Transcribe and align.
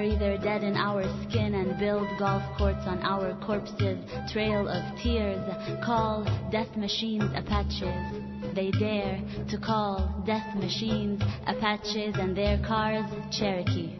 Bury 0.00 0.16
their 0.16 0.38
dead 0.38 0.64
in 0.64 0.78
our 0.78 1.02
skin 1.24 1.52
and 1.52 1.78
build 1.78 2.08
golf 2.18 2.42
courts 2.56 2.86
on 2.86 3.02
our 3.02 3.38
corpses. 3.44 3.98
Trail 4.32 4.66
of 4.66 4.82
tears. 4.98 5.44
Call 5.84 6.24
death 6.50 6.74
machines 6.74 7.30
Apaches. 7.36 8.54
They 8.54 8.70
dare 8.70 9.20
to 9.50 9.58
call 9.58 10.24
death 10.24 10.56
machines 10.56 11.20
Apaches 11.46 12.14
and 12.16 12.34
their 12.34 12.56
cars 12.66 13.04
Cherokee. 13.30 13.92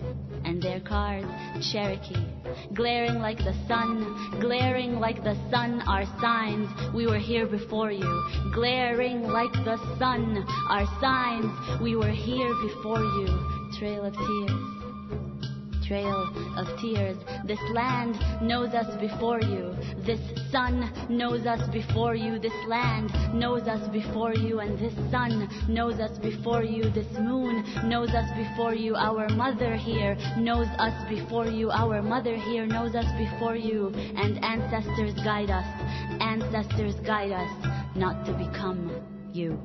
And 0.42 0.62
their 0.62 0.80
cars 0.80 1.26
Cherokee. 1.70 2.24
Glaring 2.72 3.18
like 3.18 3.36
the 3.36 3.52
sun, 3.68 4.40
glaring 4.40 5.00
like 5.00 5.22
the 5.22 5.36
sun 5.50 5.82
are 5.86 6.06
signs 6.18 6.70
we 6.94 7.06
were 7.06 7.18
here 7.18 7.46
before 7.46 7.92
you. 7.92 8.24
Glaring 8.54 9.24
like 9.24 9.52
the 9.52 9.76
sun 9.98 10.46
are 10.70 10.86
signs 10.98 11.82
we 11.82 11.94
were 11.94 12.08
here 12.08 12.54
before 12.66 13.00
you. 13.00 13.28
Trail 13.78 14.06
of 14.06 14.14
tears 14.14 14.69
trail 15.90 16.30
of 16.56 16.68
tears. 16.80 17.16
This 17.46 17.58
land 17.74 18.14
knows 18.40 18.74
us 18.74 18.86
before 19.00 19.40
you. 19.40 19.74
This 20.06 20.20
sun 20.52 20.92
knows 21.08 21.46
us 21.46 21.68
before 21.72 22.14
you. 22.14 22.38
This 22.38 22.54
land 22.68 23.10
knows 23.34 23.62
us 23.62 23.88
before 23.88 24.32
you. 24.32 24.60
And 24.60 24.78
this 24.78 24.94
sun 25.10 25.48
knows 25.68 25.98
us 25.98 26.16
before 26.18 26.62
you. 26.62 26.84
This 26.90 27.10
moon 27.18 27.64
knows 27.88 28.10
us 28.10 28.30
before 28.38 28.74
you. 28.74 28.94
Our 28.94 29.28
mother 29.30 29.74
here 29.74 30.16
knows 30.38 30.68
us 30.78 30.94
before 31.08 31.46
you. 31.46 31.70
Our 31.70 32.02
mother 32.02 32.36
here 32.36 32.66
knows 32.66 32.94
us 32.94 33.10
before 33.18 33.56
you. 33.56 33.90
And 34.14 34.44
ancestors 34.44 35.14
guide 35.24 35.50
us. 35.50 35.66
Ancestors 36.20 36.94
guide 37.04 37.32
us 37.32 37.50
not 37.96 38.24
to 38.26 38.32
become 38.32 38.94
you. 39.32 39.58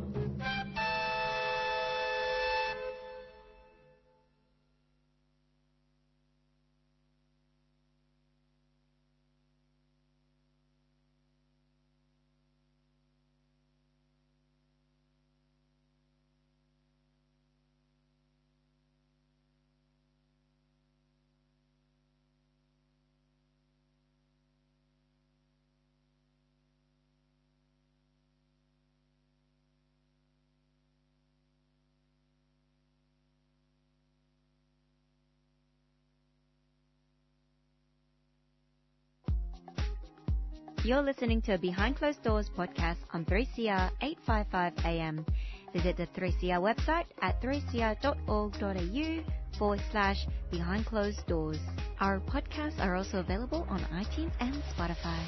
You're 40.85 41.01
listening 41.01 41.41
to 41.41 41.55
a 41.55 41.57
Behind 41.57 41.95
Closed 41.95 42.21
Doors 42.21 42.47
podcast 42.55 42.97
on 43.11 43.25
3CR 43.25 43.89
855 44.03 44.73
AM. 44.85 45.25
Visit 45.73 45.97
the 45.97 46.05
3CR 46.05 46.61
website 46.61 47.05
at 47.23 47.41
3cr.org.au 47.41 49.23
forward 49.57 49.81
slash 49.91 50.27
behind 50.51 50.85
closed 50.85 51.25
doors. 51.25 51.57
Our 51.99 52.19
podcasts 52.19 52.79
are 52.79 52.95
also 52.95 53.17
available 53.17 53.65
on 53.67 53.79
iTunes 53.85 54.31
and 54.39 54.53
Spotify. 54.77 55.25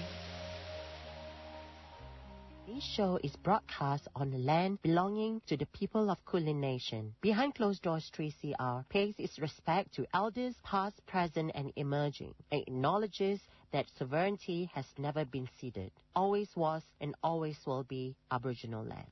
This 2.67 2.83
show 2.83 3.17
is 3.23 3.35
broadcast 3.38 4.08
on 4.16 4.30
the 4.30 4.38
land 4.38 4.80
belonging 4.83 5.41
to 5.47 5.58
the 5.58 5.66
people 5.67 6.11
of 6.11 6.23
Kulin 6.25 6.61
Nation. 6.61 7.16
Behind 7.22 7.55
Closed 7.55 7.81
Doors 7.81 8.11
3CR 8.16 8.88
pays 8.89 9.16
its 9.17 9.39
respect 9.39 9.95
to 9.95 10.05
elders 10.13 10.53
past, 10.63 11.03
present, 11.08 11.50
and 11.55 11.73
emerging, 11.78 12.35
and 12.52 12.61
acknowledges 12.61 13.39
that 13.72 13.86
sovereignty 13.98 14.70
has 14.73 14.86
never 14.98 15.26
been 15.26 15.50
ceded, 15.60 15.92
always 16.16 16.50
was, 16.56 16.84
and 17.02 17.16
always 17.23 17.58
will 17.66 17.84
be 17.84 18.16
Aboriginal 18.32 18.84
land. 18.84 19.08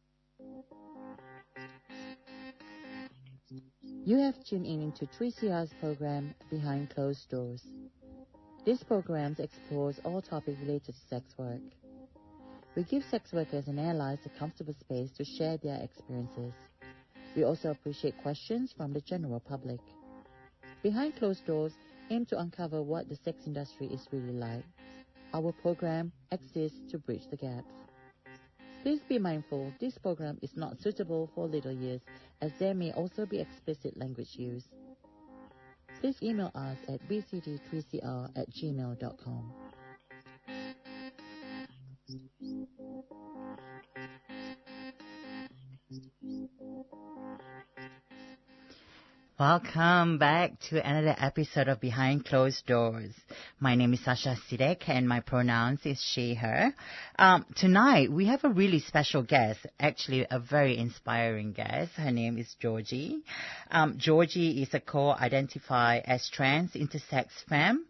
You 4.06 4.18
have 4.20 4.36
tuned 4.44 4.66
in 4.66 4.82
into 4.82 5.08
3CR's 5.08 5.74
program 5.80 6.36
Behind 6.50 6.90
Closed 6.90 7.28
Doors. 7.30 7.64
This 8.66 8.84
program 8.84 9.36
explores 9.40 10.00
all 10.04 10.22
topics 10.22 10.60
related 10.62 10.94
to 10.94 11.08
sex 11.10 11.26
work. 11.38 11.62
We 12.76 12.84
give 12.84 13.04
sex 13.10 13.32
workers 13.34 13.68
and 13.68 13.80
allies 13.80 14.20
a 14.26 14.40
comfortable 14.40 14.76
space 14.80 15.12
to 15.18 15.26
share 15.26 15.58
their 15.58 15.82
experiences. 15.82 16.54
We 17.36 17.44
also 17.44 17.72
appreciate 17.72 18.22
questions 18.22 18.74
from 18.76 18.94
the 18.94 19.02
general 19.02 19.40
public. 19.40 19.80
Behind 20.84 21.16
Closed 21.16 21.46
Doors 21.46 21.74
aim 22.10 22.26
to 22.28 22.40
uncover 22.40 22.82
what 22.82 23.10
the 23.10 23.16
sex 23.16 23.48
industry 23.48 23.88
is 23.88 24.08
really 24.12 24.34
like. 24.34 24.64
Our 25.34 25.52
program 25.52 26.12
exists 26.32 26.80
to 26.92 26.98
bridge 26.98 27.28
the 27.30 27.38
gaps. 27.38 27.74
Please 28.84 29.02
be 29.10 29.18
mindful 29.18 29.74
this 29.80 29.98
program 29.98 30.38
is 30.42 30.56
not 30.56 30.80
suitable 30.80 31.30
for 31.34 31.48
little 31.48 31.72
years 31.72 32.02
as 32.42 32.52
there 32.60 32.76
may 32.76 32.92
also 32.92 33.26
be 33.26 33.40
explicit 33.40 33.98
language 33.98 34.36
use. 34.36 34.66
Please 36.00 36.22
email 36.22 36.52
us 36.54 36.78
at 36.88 37.02
bcd3cr 37.10 38.30
at 38.38 38.50
gmail.com. 38.52 39.65
Welcome 49.38 50.18
back 50.18 50.58
to 50.70 50.82
another 50.82 51.14
episode 51.20 51.68
of 51.68 51.82
Behind 51.82 52.24
Closed 52.24 52.66
Doors. 52.68 53.12
My 53.60 53.76
name 53.76 53.94
is 53.94 54.02
Sasha 54.02 54.38
Sidek 54.50 54.88
and 54.88 55.10
my 55.10 55.20
pronouns 55.20 55.82
is 55.84 56.02
she, 56.02 56.36
her. 56.36 56.74
Um, 57.20 57.46
tonight 57.58 58.10
we 58.10 58.28
have 58.28 58.46
a 58.46 58.50
really 58.50 58.80
special 58.80 59.24
guest, 59.24 59.60
actually 59.78 60.26
a 60.32 60.40
very 60.40 60.78
inspiring 60.78 61.52
guest. 61.52 61.92
Her 61.96 62.12
name 62.12 62.38
is 62.38 62.56
Georgie. 62.62 63.24
Um, 63.70 63.96
Georgie 63.98 64.64
is 64.64 64.74
a 64.74 64.80
co-identified 64.80 66.04
as 66.06 66.30
trans 66.30 66.72
intersex 66.72 67.26
femme, 67.50 67.86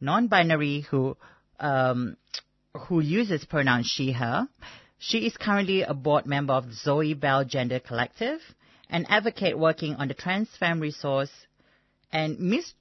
non-binary 0.00 0.80
who, 0.80 1.16
um, 1.60 2.16
who 2.88 2.98
uses 2.98 3.44
pronouns 3.44 3.86
she, 3.86 4.10
her. 4.10 4.48
She 4.98 5.18
is 5.18 5.36
currently 5.36 5.82
a 5.82 5.94
board 5.94 6.26
member 6.26 6.54
of 6.54 6.72
Zoe 6.72 7.14
Belle 7.14 7.44
Gender 7.44 7.78
Collective 7.78 8.40
an 8.90 9.06
advocate 9.08 9.58
working 9.58 9.96
on 9.96 10.08
the 10.08 10.14
Trans 10.14 10.48
Femme 10.58 10.80
Resource, 10.80 11.30
and 12.12 12.38
Miss 12.40 12.72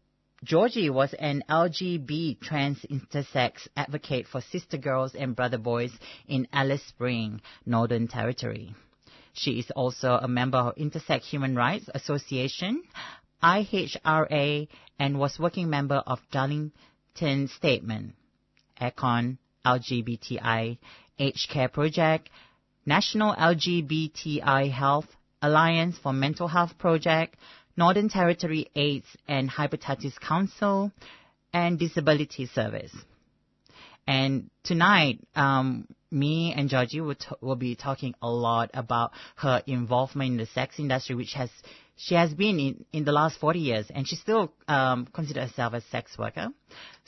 Georgie 0.43 0.89
was 0.89 1.13
an 1.15 1.43
LGB 1.49 2.39
trans 2.39 2.79
intersex 2.91 3.67
advocate 3.75 4.27
for 4.27 4.39
sister 4.39 4.77
girls 4.77 5.15
and 5.15 5.35
brother 5.35 5.57
boys 5.57 5.91
in 6.27 6.47
Alice 6.53 6.83
Spring, 6.83 7.41
Northern 7.65 8.07
Territory. 8.07 8.75
She 9.33 9.59
is 9.59 9.71
also 9.71 10.19
a 10.21 10.27
member 10.27 10.59
of 10.59 10.75
Intersex 10.75 11.23
Human 11.23 11.55
Rights 11.55 11.89
Association, 11.93 12.83
IHRA, 13.41 14.67
and 14.99 15.19
was 15.19 15.39
working 15.39 15.69
member 15.69 16.03
of 16.05 16.19
Darlington 16.31 17.47
Statement, 17.47 18.13
ECON, 18.79 19.37
LGBTI, 19.65 20.77
Age 21.19 21.47
Care 21.51 21.69
Project, 21.69 22.29
National 22.85 23.35
LGBTI 23.35 24.71
Health 24.71 25.07
Alliance 25.41 25.97
for 26.01 26.13
Mental 26.13 26.47
Health 26.47 26.77
Project, 26.77 27.35
Northern 27.75 28.09
Territory 28.09 28.69
AIDS 28.75 29.05
and 29.27 29.49
Hepatitis 29.49 30.19
Council, 30.19 30.91
and 31.53 31.77
Disability 31.79 32.47
Service. 32.47 32.93
And 34.07 34.49
tonight, 34.63 35.19
um, 35.35 35.87
me 36.09 36.53
and 36.55 36.69
Georgie 36.69 37.01
will, 37.01 37.15
t- 37.15 37.27
will 37.41 37.55
be 37.55 37.75
talking 37.75 38.15
a 38.21 38.29
lot 38.29 38.71
about 38.73 39.11
her 39.35 39.61
involvement 39.67 40.31
in 40.31 40.37
the 40.37 40.45
sex 40.45 40.79
industry, 40.79 41.15
which 41.15 41.33
has 41.33 41.49
she 41.97 42.15
has 42.15 42.33
been 42.33 42.59
in, 42.59 42.85
in 42.93 43.05
the 43.05 43.11
last 43.11 43.39
40 43.39 43.59
years, 43.59 43.85
and 43.93 44.07
she 44.07 44.15
still 44.15 44.53
um, 44.67 45.07
considers 45.11 45.49
herself 45.49 45.73
a 45.73 45.81
sex 45.81 46.15
worker. 46.17 46.49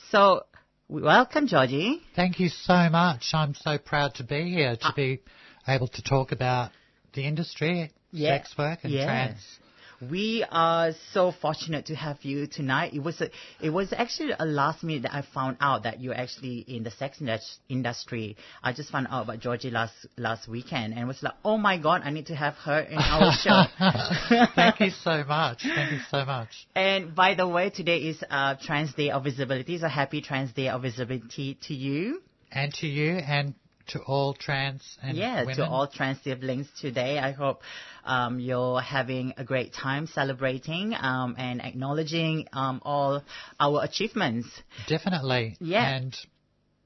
So, 0.09 0.45
welcome, 0.87 1.47
Georgie. 1.47 2.01
Thank 2.15 2.39
you 2.39 2.49
so 2.49 2.89
much. 2.89 3.27
I'm 3.33 3.53
so 3.53 3.77
proud 3.77 4.15
to 4.15 4.23
be 4.23 4.49
here 4.49 4.75
to 4.75 4.87
uh, 4.87 4.91
be 4.95 5.21
able 5.67 5.87
to 5.89 6.01
talk 6.01 6.31
about 6.31 6.71
the 7.13 7.21
industry 7.25 7.91
yeah. 8.11 8.38
sex 8.38 8.57
work 8.57 8.79
and 8.83 8.94
yes. 8.94 9.06
trans. 9.06 9.59
We 10.01 10.45
are 10.50 10.91
so 11.11 11.33
fortunate 11.41 11.88
to 11.88 11.95
have 11.95 12.23
you 12.23 12.47
tonight. 12.47 12.94
It 12.94 13.03
was 13.03 13.19
a, 13.19 13.29
it 13.59 13.69
was 13.69 13.91
actually 13.91 14.33
a 14.39 14.45
last 14.45 14.81
minute 14.81 15.03
that 15.03 15.13
I 15.13 15.23
found 15.33 15.57
out 15.59 15.83
that 15.83 16.00
you're 16.00 16.13
actually 16.13 16.59
in 16.59 16.83
the 16.83 16.91
sex 16.91 17.21
industry. 17.67 18.38
I 18.63 18.71
just 18.71 18.91
found 18.91 19.07
out 19.09 19.23
about 19.23 19.39
Georgie 19.41 19.71
last 19.71 19.94
last 20.17 20.47
weekend 20.47 20.94
and 20.94 21.06
was 21.06 21.21
like, 21.21 21.33
oh 21.44 21.57
my 21.57 21.77
god, 21.77 22.03
I 22.06 22.11
need 22.11 22.27
to 22.27 22.35
have 22.35 22.53
her 22.63 22.79
in 22.79 22.97
our 22.97 23.33
show. 23.44 23.63
Thank 24.56 24.79
you 24.79 24.91
so 24.91 25.25
much. 25.27 25.63
Thank 25.63 25.91
you 25.91 26.00
so 26.09 26.23
much. 26.23 26.67
And 26.75 27.13
by 27.13 27.35
the 27.35 27.47
way, 27.47 27.69
today 27.69 27.97
is 27.97 28.23
uh, 28.29 28.56
Trans 28.61 28.94
Day 28.94 29.09
of 29.09 29.25
Visibility. 29.25 29.79
So 29.79 29.89
happy 29.89 30.21
Trans 30.21 30.53
Day 30.53 30.69
of 30.69 30.83
Visibility 30.83 31.57
to 31.67 31.73
you 31.73 32.21
and 32.53 32.73
to 32.75 32.88
you 32.88 33.17
and 33.17 33.53
to 33.89 34.00
all 34.01 34.33
trans 34.33 34.97
and 35.01 35.18
yeah, 35.18 35.41
women. 35.41 35.57
to 35.57 35.68
all 35.68 35.88
trans 35.88 36.21
siblings 36.24 36.68
today. 36.80 37.19
I 37.19 37.31
hope 37.31 37.62
um, 38.06 38.39
you're 38.39 38.81
having 38.81 39.33
a 39.38 39.44
great 39.44 39.74
time 39.74 40.07
celebrating 40.07 40.94
um, 40.94 41.36
and 41.38 41.62
acknowledging 41.62 42.47
um, 42.53 42.81
all 42.83 43.24
our 43.59 43.83
achievements. 43.83 44.47
Definitely. 44.88 45.57
Yeah. 45.59 45.95
And 45.95 46.15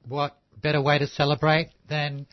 what 0.07 0.37
better 0.61 0.81
way 0.81 0.99
to 0.99 1.07
celebrate 1.07 1.69
than 1.89 2.25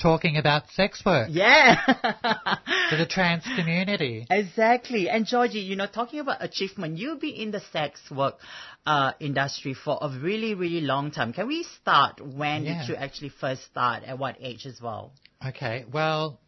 talking 0.00 0.36
about 0.36 0.68
sex 0.70 1.02
work 1.04 1.28
Yeah. 1.30 1.76
to 2.90 2.96
the 2.96 3.06
trans 3.08 3.44
community? 3.56 4.26
Exactly. 4.30 5.08
And 5.08 5.26
Georgie, 5.26 5.60
you 5.60 5.76
know, 5.76 5.86
talking 5.86 6.20
about 6.20 6.42
achievement, 6.42 6.98
you've 6.98 7.20
been 7.20 7.34
in 7.34 7.50
the 7.50 7.60
sex 7.72 8.00
work 8.10 8.36
uh, 8.86 9.12
industry 9.20 9.74
for 9.74 9.98
a 10.00 10.08
really, 10.08 10.54
really 10.54 10.80
long 10.80 11.10
time. 11.10 11.32
Can 11.32 11.46
we 11.46 11.64
start 11.80 12.20
when 12.20 12.64
Yeah. 12.64 12.80
did 12.80 12.88
you 12.88 12.96
actually 12.96 13.30
first 13.30 13.64
start? 13.64 14.02
At 14.04 14.18
what 14.18 14.36
age 14.40 14.66
as 14.66 14.80
well? 14.80 15.12
Okay, 15.46 15.84
well, 15.92 16.40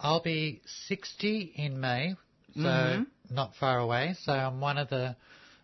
I'll 0.00 0.22
be 0.22 0.60
60 0.86 1.52
in 1.56 1.80
May, 1.80 2.14
so 2.54 2.60
Mhm. 2.68 3.06
not 3.30 3.54
far 3.56 3.78
away. 3.78 4.14
So 4.22 4.32
I'm 4.32 4.60
one 4.60 4.78
of 4.78 4.88
the 4.88 5.16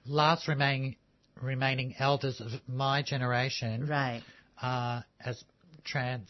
last 0.06 0.48
remaining 0.48 0.96
remaining 1.40 1.94
elders 1.98 2.40
of 2.40 2.52
my 2.68 3.02
generation 3.02 3.86
Right. 3.86 4.22
uh, 4.60 5.00
as 5.24 5.42
trans 5.82 6.28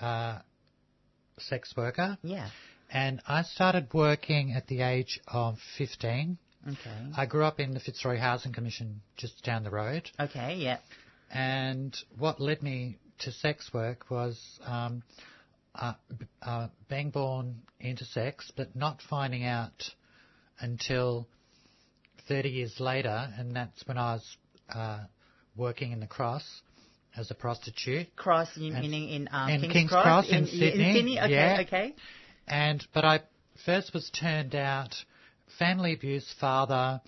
uh, 0.00 0.38
sex 1.38 1.74
worker, 1.76 2.18
Yeah. 2.22 2.48
and 2.90 3.20
I 3.26 3.42
started 3.42 3.88
working 3.92 4.52
at 4.52 4.66
the 4.66 4.82
age 4.82 5.20
of 5.26 5.58
15. 5.78 6.38
Okay. 6.66 6.78
I 7.16 7.26
grew 7.26 7.44
up 7.44 7.60
in 7.60 7.74
the 7.74 7.80
Fitzroy 7.80 8.18
Housing 8.18 8.52
Commission 8.52 9.02
just 9.16 9.42
down 9.44 9.64
the 9.64 9.70
road, 9.70 10.10
Okay. 10.18 10.56
Yeah. 10.56 10.78
and 11.30 11.96
what 12.18 12.40
led 12.40 12.62
me 12.62 12.98
to 13.20 13.32
sex 13.32 13.70
work 13.72 14.10
was 14.10 14.38
um, 14.64 15.02
uh, 15.74 15.94
uh, 16.42 16.68
being 16.88 17.10
born 17.10 17.62
into 17.80 18.04
sex, 18.04 18.50
but 18.56 18.74
not 18.74 19.00
finding 19.02 19.44
out 19.44 19.90
until 20.60 21.26
30 22.28 22.48
years 22.48 22.80
later, 22.80 23.28
and 23.36 23.54
that's 23.54 23.86
when 23.86 23.98
I 23.98 24.14
was 24.14 24.36
uh, 24.74 25.00
working 25.56 25.92
in 25.92 26.00
the 26.00 26.06
Cross 26.06 26.44
as 27.16 27.30
a 27.30 27.34
prostitute. 27.34 28.14
Cross 28.16 28.56
in, 28.56 28.74
And- 28.74 28.80
meaning 28.80 29.08
in, 29.08 29.28
um, 29.32 29.48
in 29.50 29.60
King's, 29.60 29.72
King's 29.72 29.90
Cross 29.90 30.28
in 30.28 30.36
in 30.36 30.46
Sydney, 30.46 30.92
Sydney. 30.94 31.20
Okay. 31.20 31.30
yeah. 31.32 31.58
Okay. 31.60 31.94
And 32.46 32.86
but 32.92 33.04
I 33.04 33.20
first 33.64 33.94
was 33.94 34.10
turned 34.10 34.54
out, 34.54 34.94
family 35.58 35.92
abuse, 35.94 36.32
father 36.40 37.00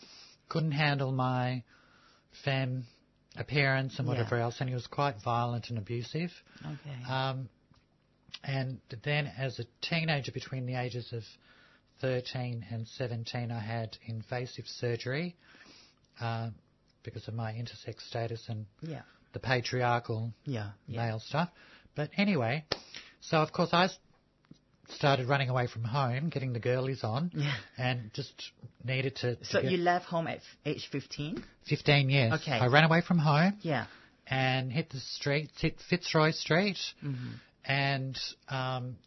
couldn't 0.48 0.72
handle 0.72 1.12
my 1.12 1.62
femme 2.44 2.86
appearance 3.36 3.98
and 3.98 4.06
Yeah. 4.06 4.14
whatever 4.14 4.36
else, 4.36 4.60
and 4.60 4.68
he 4.68 4.74
was 4.74 4.86
quite 4.86 5.16
violent 5.22 5.68
and 5.70 5.78
abusive. 5.78 6.30
Okay. 6.64 7.04
Um, 7.12 7.48
and 8.44 8.80
then 9.02 9.26
as 9.38 9.58
a 9.58 9.64
teenager 9.82 10.32
between 10.32 10.66
the 10.66 10.74
ages 10.76 11.12
of 11.12 11.24
13 12.00 12.64
and 12.70 12.86
17, 12.86 13.50
I 13.50 13.58
had 13.58 13.96
invasive 14.06 14.66
surgery 14.66 15.34
uh, 16.20 16.50
because 17.02 17.26
of 17.28 17.34
my 17.34 17.52
intersex 17.52 18.00
status 18.08 18.44
and 18.48 18.66
yeah. 18.82 19.02
The 19.36 19.40
patriarchal 19.40 20.32
Yeah. 20.46 20.70
Yeah. 20.88 21.02
male 21.06 21.20
stuff. 21.20 21.50
But 21.94 22.08
anyway, 22.16 22.64
so 23.20 23.36
of 23.38 23.52
course 23.52 23.68
I 23.72 23.90
started 24.88 25.28
running 25.28 25.50
away 25.50 25.66
from 25.66 25.84
home, 25.84 26.30
getting 26.30 26.54
the 26.54 26.58
girlies 26.70 27.04
on, 27.04 27.30
Yeah. 27.34 27.54
and 27.76 28.10
just 28.14 28.32
needed 28.82 29.16
to. 29.16 29.36
to 29.36 29.44
So 29.44 29.60
you 29.60 29.76
left 29.76 30.06
home 30.06 30.26
at 30.26 30.40
age 30.64 30.88
15? 30.90 31.44
15 31.68 32.08
years. 32.08 32.32
Okay. 32.40 32.52
I 32.52 32.68
ran 32.68 32.84
away 32.84 33.02
from 33.02 33.18
home 33.18 33.58
Yeah. 33.60 33.84
and 34.26 34.72
hit 34.72 34.88
the 34.88 35.00
streets, 35.00 35.60
hit 35.60 35.80
Fitzroy 35.90 36.30
Street, 36.30 36.78
hmm 37.00 37.32
and 37.68 38.16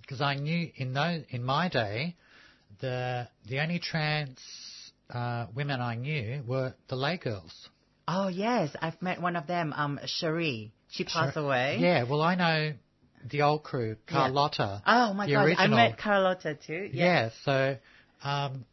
because 0.02 0.20
I 0.20 0.36
knew 0.36 0.70
in 0.76 0.94
those 0.94 1.24
in 1.30 1.46
my 1.46 1.70
day, 1.70 2.18
the 2.82 3.28
the 3.48 3.62
only 3.62 3.80
trans 3.80 4.38
uh, 5.10 5.48
women 5.56 5.80
I 5.82 5.96
knew 5.96 6.44
were 6.46 6.74
the 6.90 6.98
lay 6.98 7.16
girls. 7.18 7.70
Oh 8.12 8.28
yes, 8.28 8.76
I've 8.82 9.00
met 9.02 9.22
one 9.22 9.36
of 9.36 9.46
them. 9.46 9.72
Um, 9.76 10.00
Cherie. 10.06 10.74
She 10.90 11.04
passed 11.04 11.38
away. 11.38 11.78
Yeah, 11.80 12.04
well 12.04 12.22
I 12.22 12.34
know 12.36 12.74
the 13.30 13.44
old 13.44 13.64
crew, 13.64 13.98
Carlotta. 14.08 14.82
Oh 14.86 15.14
my 15.14 15.30
god, 15.30 15.54
I 15.58 15.68
met 15.68 15.98
Carlotta 16.00 16.56
too. 16.56 16.90
Yeah. 16.92 17.06
Yeah, 17.06 17.30
so, 17.46 17.78
um, 18.24 18.66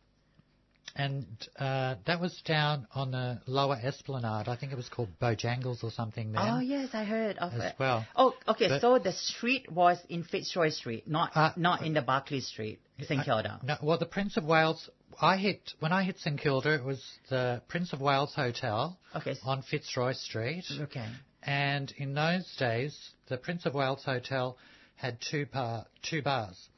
and 0.94 1.26
uh, 1.58 1.96
that 2.06 2.20
was 2.20 2.40
down 2.46 2.86
on 2.94 3.10
the 3.10 3.40
lower 3.46 3.76
Esplanade. 3.76 4.48
I 4.48 4.56
think 4.56 4.72
it 4.72 4.76
was 4.76 4.88
called 4.88 5.10
Bojangles 5.20 5.84
or 5.84 5.90
something 5.90 6.32
then. 6.32 6.42
Oh 6.42 6.60
yes, 6.60 6.90
I 6.94 7.04
heard 7.04 7.36
of 7.36 7.52
As 7.52 7.62
it. 7.64 7.74
well. 7.78 8.06
Oh, 8.16 8.34
okay. 8.48 8.68
But- 8.68 8.80
so 8.80 8.98
the 8.98 9.12
street 9.12 9.70
was 9.70 9.98
in 10.08 10.24
Fitzroy 10.24 10.70
Street, 10.70 11.06
not 11.06 11.36
Uh, 11.36 11.52
not 11.56 11.82
in 11.82 11.92
the 11.92 12.00
Barclay 12.02 12.40
Street, 12.40 12.80
St 13.02 13.22
Kilda. 13.22 13.60
No, 13.62 13.76
well, 13.82 13.98
the 13.98 14.06
Prince 14.06 14.38
of 14.38 14.44
Wales. 14.44 14.88
I 15.20 15.36
hit 15.36 15.72
when 15.80 15.92
I 15.92 16.02
hit 16.02 16.18
St 16.18 16.38
Kilda. 16.38 16.74
It 16.74 16.84
was 16.84 17.02
the 17.30 17.62
Prince 17.68 17.92
of 17.92 18.00
Wales 18.00 18.34
Hotel 18.34 18.98
Okay. 19.14 19.34
on 19.44 19.62
Fitzroy 19.62 20.12
Street, 20.12 20.64
Okay. 20.80 21.08
and 21.42 21.92
in 21.96 22.14
those 22.14 22.54
days, 22.58 22.98
the 23.28 23.36
Prince 23.38 23.64
of 23.66 23.74
Wales 23.74 24.04
Hotel 24.04 24.56
had 24.96 25.18
two 25.20 25.46
bar 25.46 25.86
two 26.02 26.22
bars. 26.22 26.68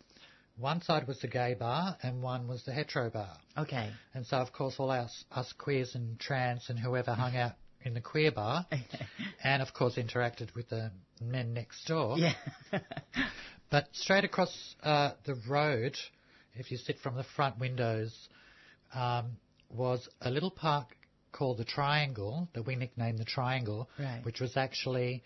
One 0.56 0.82
side 0.82 1.06
was 1.06 1.20
the 1.20 1.28
gay 1.28 1.54
bar, 1.54 1.96
and 2.02 2.20
one 2.22 2.48
was 2.48 2.64
the 2.64 2.72
hetero 2.72 3.10
bar. 3.10 3.36
Okay. 3.56 3.90
And 4.14 4.26
so, 4.26 4.38
of 4.38 4.52
course, 4.52 4.74
all 4.78 4.90
us, 4.90 5.24
us 5.30 5.52
queers 5.56 5.94
and 5.94 6.18
trans 6.18 6.68
and 6.68 6.76
whoever 6.78 7.14
hung 7.14 7.36
out 7.36 7.52
in 7.84 7.94
the 7.94 8.00
queer 8.00 8.32
bar, 8.32 8.66
and 9.44 9.62
of 9.62 9.72
course 9.72 9.94
interacted 9.96 10.52
with 10.56 10.68
the 10.68 10.90
men 11.20 11.54
next 11.54 11.84
door. 11.86 12.18
yeah. 12.18 12.34
But 13.70 13.88
straight 13.92 14.24
across 14.24 14.74
uh, 14.82 15.12
the 15.26 15.34
road, 15.46 15.94
if 16.60 16.70
you 16.70 16.76
sit 16.76 16.98
from 16.98 17.14
the 17.16 17.24
front 17.24 17.58
windows, 17.58 18.28
um, 18.94 19.36
was 19.70 20.08
a 20.20 20.30
little 20.30 20.50
park 20.50 20.96
called 21.32 21.58
the 21.58 21.64
Triangle 21.64 22.48
that 22.54 22.62
we 22.66 22.74
nicknamed 22.76 23.18
the 23.18 23.24
Triangle, 23.24 23.88
Right. 23.98 24.24
which 24.24 24.40
was 24.40 24.56
actually 24.56 25.22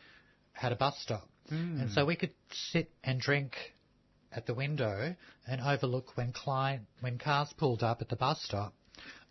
had 0.52 0.72
a 0.72 0.76
bus 0.76 0.98
stop, 0.98 1.28
Mm. 1.50 1.80
and 1.82 1.90
so 1.92 2.04
we 2.04 2.16
could 2.16 2.34
sit 2.50 2.90
and 3.04 3.20
drink 3.20 3.56
at 4.32 4.46
the 4.46 4.54
window 4.54 5.14
and 5.46 5.60
overlook 5.60 6.16
when 6.16 6.32
client 6.32 6.86
when 7.00 7.18
cars 7.18 7.52
pulled 7.56 7.82
up 7.82 8.00
at 8.00 8.08
the 8.08 8.16
bus 8.16 8.42
stop. 8.42 8.74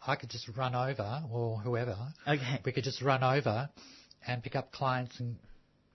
I 0.06 0.16
could 0.16 0.30
just 0.30 0.48
run 0.50 0.74
over, 0.76 1.24
or 1.32 1.60
whoever, 1.60 2.14
Okay. 2.28 2.60
we 2.64 2.72
could 2.72 2.84
just 2.84 3.02
run 3.02 3.24
over 3.24 3.70
and 4.26 4.44
pick 4.44 4.56
up 4.56 4.72
clients 4.72 5.20
and 5.20 5.38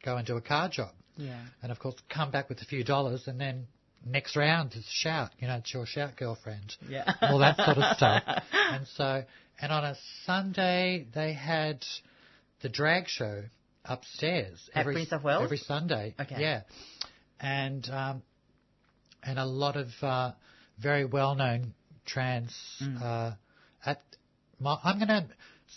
go 0.03 0.17
and 0.17 0.27
do 0.27 0.37
a 0.37 0.41
car 0.41 0.69
job 0.69 0.93
Yeah. 1.17 1.45
and 1.63 1.73
of 1.73 1.79
course 1.79 1.97
come 2.09 2.31
back 2.31 2.49
with 2.49 2.61
a 2.63 2.65
few 2.65 2.85
dollars 2.85 3.27
and 3.27 3.41
then 3.41 3.67
next 4.07 4.37
round 4.37 4.75
is 4.75 4.85
shout, 4.89 5.31
you 5.39 5.49
know, 5.49 5.57
it's 5.57 5.73
your 5.75 5.85
shout 5.87 6.17
girlfriend. 6.17 6.75
Yeah. 6.89 7.05
All 7.23 7.39
that 7.41 7.57
sort 7.57 7.79
of 7.79 7.97
stuff. 7.97 8.23
And 8.53 8.87
so, 8.97 9.23
and 9.61 9.73
on 9.73 9.85
a 9.85 9.95
Sunday 10.25 11.07
they 11.15 11.33
had 11.35 11.85
the 12.63 12.69
drag 12.69 13.09
show 13.09 13.43
upstairs. 13.85 14.69
At 14.75 14.85
Prince 14.85 15.13
of 15.13 15.23
Wales? 15.25 15.43
Every 15.45 15.59
Sunday. 15.59 16.15
Okay. 16.21 16.37
Yeah. 16.39 16.63
And, 17.41 17.89
um, 17.91 18.23
and 19.23 19.39
a 19.39 19.45
lot 19.45 19.77
of, 19.77 19.89
uh, 20.03 20.33
very 20.79 21.05
well-known 21.05 21.75
trans, 22.07 22.55
Mm. 22.83 23.01
uh, 23.03 23.33
at, 23.85 24.03
my, 24.61 24.79
I'm 24.83 24.97
going 24.99 25.09
to 25.09 25.27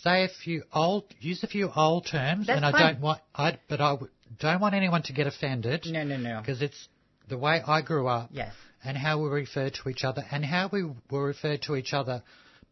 say 0.02 0.24
a 0.24 0.28
few 0.28 0.62
old, 0.72 1.04
use 1.20 1.42
a 1.42 1.46
few 1.46 1.70
old 1.74 2.06
terms 2.06 2.46
That's 2.46 2.56
and 2.56 2.66
I 2.66 2.72
fine. 2.72 2.94
don't 2.94 3.02
want, 3.02 3.20
I, 3.34 3.58
but 3.68 3.80
I 3.80 3.90
w- 3.92 4.10
don't 4.38 4.60
want 4.60 4.74
anyone 4.74 5.02
to 5.04 5.12
get 5.12 5.26
offended 5.26 5.86
No, 5.86 6.02
no, 6.04 6.16
no. 6.16 6.40
because 6.40 6.60
it's 6.62 6.88
the 7.30 7.38
way 7.38 7.62
I 7.66 7.80
grew 7.80 8.06
up 8.08 8.28
Yes. 8.32 8.52
and 8.84 8.96
how 8.96 9.18
we 9.22 9.28
refer 9.28 9.70
to 9.70 9.88
each 9.88 10.04
other 10.04 10.22
and 10.30 10.44
how 10.44 10.68
we 10.70 10.82
were 11.10 11.24
referred 11.24 11.62
to 11.62 11.76
each 11.76 11.92
other 11.94 12.22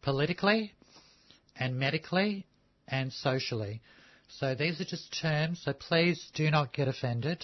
politically 0.01 0.73
and 1.55 1.77
medically 1.79 2.45
and 2.87 3.11
socially. 3.11 3.81
So 4.27 4.53
these 4.53 4.79
are 4.79 4.85
just 4.85 5.17
terms, 5.19 5.61
so 5.63 5.73
please 5.73 6.29
do 6.35 6.51
not 6.51 6.71
get 6.73 6.87
offended. 6.87 7.43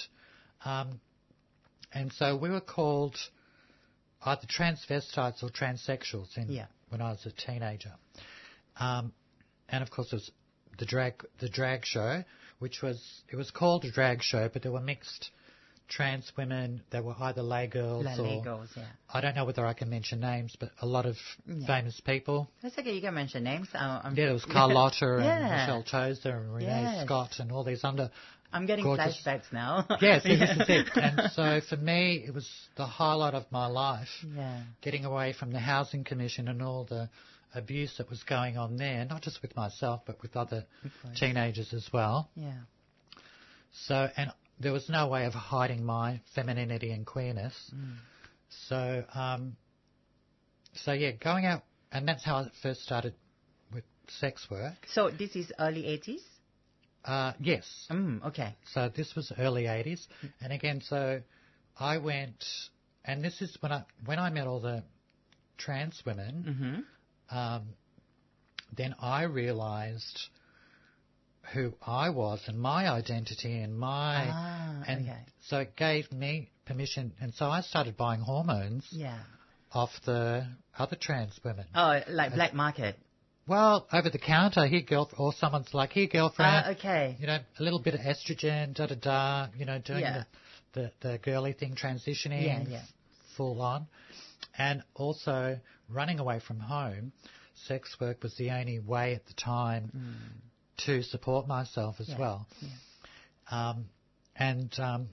Um, 0.63 0.99
and 1.91 2.11
so 2.13 2.35
we 2.37 2.49
were 2.49 2.61
called 2.61 3.15
either 4.23 4.45
transvestites 4.47 5.41
or 5.43 5.49
transsexuals 5.49 6.37
in, 6.37 6.51
Yeah. 6.51 6.67
when 6.89 7.01
I 7.01 7.11
was 7.11 7.25
a 7.25 7.31
teenager. 7.31 7.93
Um, 8.77 9.13
and 9.69 9.81
of 9.81 9.89
course, 9.89 10.07
it 10.11 10.15
was 10.15 10.31
the 10.77 10.85
drag 10.85 11.23
the 11.39 11.49
drag 11.49 11.85
show, 11.85 12.23
which 12.59 12.81
was 12.81 13.23
it 13.29 13.35
was 13.35 13.49
called 13.51 13.85
a 13.85 13.91
drag 13.91 14.21
show, 14.21 14.49
but 14.51 14.61
there 14.61 14.71
were 14.71 14.81
mixed 14.81 15.31
trans 15.87 16.31
women 16.37 16.81
that 16.91 17.03
were 17.03 17.15
either 17.19 17.41
lay 17.43 17.67
girls 17.67 18.05
La 18.05 18.13
or 18.13 18.17
Legos, 18.17 18.67
yeah. 18.75 18.83
I 19.13 19.21
don't 19.21 19.35
know 19.35 19.45
whether 19.45 19.65
I 19.65 19.73
can 19.73 19.89
mention 19.89 20.19
names, 20.19 20.55
but 20.59 20.71
a 20.81 20.85
lot 20.85 21.05
of 21.05 21.15
Yeah. 21.47 21.65
famous 21.67 21.99
people. 22.01 22.49
That's 22.63 22.77
okay. 22.77 22.93
You 22.95 23.01
can 23.01 23.13
mention 23.13 23.43
names. 23.43 23.67
I'm, 23.73 24.15
Yeah, 24.15 24.25
there 24.25 24.33
was 24.33 24.45
Carlotta 24.51 25.15
and 25.17 25.25
Yeah. 25.25 25.57
Michelle 25.61 25.83
Tozer 25.83 26.37
and 26.37 26.53
Renee 26.53 26.65
Yes. 26.65 27.05
Scott 27.05 27.39
and 27.39 27.51
all 27.51 27.63
these 27.63 27.83
under. 27.83 28.09
I'm 28.53 28.65
getting 28.67 28.85
Gorgeous. 28.85 29.21
flashbacks 29.25 29.51
now. 29.51 29.85
Yes, 30.01 30.23
this 30.23 30.39
is 30.41 30.69
it. 30.69 30.87
And 30.95 31.31
so 31.33 31.59
for 31.67 31.77
me, 31.77 32.23
it 32.25 32.33
was 32.33 32.49
the 32.77 32.85
highlight 32.85 33.33
of 33.33 33.45
my 33.51 33.67
life, 33.67 34.07
Yeah. 34.35 34.61
getting 34.81 35.05
away 35.05 35.33
from 35.33 35.51
the 35.51 35.59
housing 35.59 36.03
commission 36.03 36.47
and 36.47 36.61
all 36.61 36.85
the 36.85 37.09
abuse 37.53 37.95
that 37.97 38.09
was 38.09 38.23
going 38.23 38.57
on 38.57 38.77
there, 38.77 39.05
not 39.05 39.21
just 39.21 39.41
with 39.41 39.55
myself, 39.55 40.01
but 40.05 40.21
with 40.21 40.35
other 40.35 40.65
teenagers 41.15 41.73
as 41.73 41.87
well. 41.93 42.29
Yeah. 42.35 42.53
So, 43.87 44.09
and 44.15 44.31
there 44.59 44.71
was 44.71 44.89
no 44.89 45.07
way 45.07 45.25
of 45.25 45.33
hiding 45.33 45.83
my 45.83 46.21
femininity 46.33 46.91
and 46.91 47.05
queerness. 47.05 47.71
So, 48.67 49.03
um, 49.13 49.57
so 50.73 50.93
yeah, 50.93 51.11
going 51.11 51.45
out, 51.45 51.63
and 51.91 52.07
that's 52.07 52.23
how 52.23 52.37
I 52.37 52.47
first 52.61 52.81
started 52.83 53.13
with 53.73 53.83
sex 54.07 54.47
work. 54.49 54.75
So 54.93 55.09
this 55.09 55.35
is 55.35 55.51
early 55.59 55.83
80s? 55.83 56.21
Uh, 57.03 57.33
yes. 57.39 57.65
Mm, 57.91 58.25
okay. 58.25 58.55
So 58.73 58.89
this 58.95 59.15
was 59.15 59.31
early 59.37 59.63
80s. 59.63 60.05
And 60.41 60.51
again, 60.51 60.81
so 60.81 61.21
I 61.79 61.97
went, 61.97 62.43
and 63.03 63.23
this 63.23 63.41
is 63.41 63.55
when 63.59 63.71
I, 63.71 63.83
when 64.05 64.19
I 64.19 64.29
met 64.29 64.47
all 64.47 64.59
the 64.59 64.83
trans 65.57 66.01
women, 66.05 66.85
hmm 67.29 67.35
um, 67.35 67.69
then 68.77 68.93
I 69.01 69.23
realized 69.23 70.29
who 71.53 71.73
I 71.85 72.09
was 72.09 72.41
and 72.47 72.59
my 72.59 72.89
identity 72.89 73.59
and 73.61 73.77
my, 73.77 74.27
Ah, 74.31 74.83
and 74.87 75.01
okay. 75.07 75.19
so 75.47 75.59
it 75.59 75.75
gave 75.75 76.11
me 76.11 76.49
permission. 76.65 77.13
And 77.21 77.33
so 77.33 77.45
I 77.47 77.61
started 77.61 77.95
buying 77.97 78.21
hormones 78.21 78.85
Yeah. 78.91 79.17
off 79.71 79.91
the 80.05 80.47
other 80.77 80.95
trans 80.95 81.39
women. 81.43 81.65
Oh, 81.75 81.99
like 82.09 82.33
black 82.33 82.53
market. 82.53 82.97
Well, 83.47 83.87
over 83.93 84.09
the 84.09 84.17
counter, 84.17 84.65
here, 84.65 84.81
girl, 84.81 85.09
or 85.19 85.31
someone's 85.33 85.71
like, 85.73 85.91
here, 85.91 86.07
girlfriend. 86.07 86.63
Ah, 86.65 86.69
okay. 86.71 87.15
you 87.19 87.27
know, 87.27 87.37
a 87.59 87.63
little 87.63 87.79
bit 87.79 87.93
of 87.93 87.99
estrogen, 87.99 88.73
da 88.73 88.87
da 88.87 88.95
da, 88.95 89.47
you 89.55 89.65
know, 89.65 89.77
doing 89.79 89.99
Yeah. 89.99 90.23
the, 90.73 90.81
the, 91.01 91.09
the 91.09 91.17
girly 91.19 91.53
thing, 91.53 91.75
transitioning 91.75 92.43
Yeah, 92.43 92.63
yeah. 92.67 92.81
full 93.37 93.61
on. 93.61 93.87
And 94.57 94.81
also 94.95 95.59
running 95.89 96.19
away 96.19 96.39
from 96.39 96.59
home, 96.59 97.11
sex 97.67 97.95
work 98.01 98.23
was 98.23 98.35
the 98.37 98.49
only 98.49 98.79
way 98.79 99.13
at 99.13 99.25
the 99.27 99.33
time 99.33 99.91
to 100.85 101.01
support 101.03 101.47
myself 101.47 101.95
as. 101.99 102.09
Yeah, 102.09 102.19
well. 102.19 102.47
Um, 103.51 103.85
and, 104.35 104.73
um, 104.79 105.07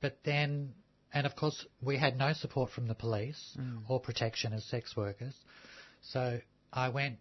but 0.00 0.18
then, 0.24 0.72
and 1.12 1.26
of 1.26 1.34
course, 1.36 1.64
we 1.80 1.96
had 1.98 2.18
no 2.18 2.32
support 2.32 2.70
from 2.70 2.88
the 2.88 2.94
police 2.94 3.56
Mm. 3.58 3.82
or 3.88 4.00
protection 4.00 4.52
as 4.52 4.64
sex 4.64 4.96
workers. 4.96 5.34
So 6.02 6.40
I 6.72 6.88
went 6.90 7.18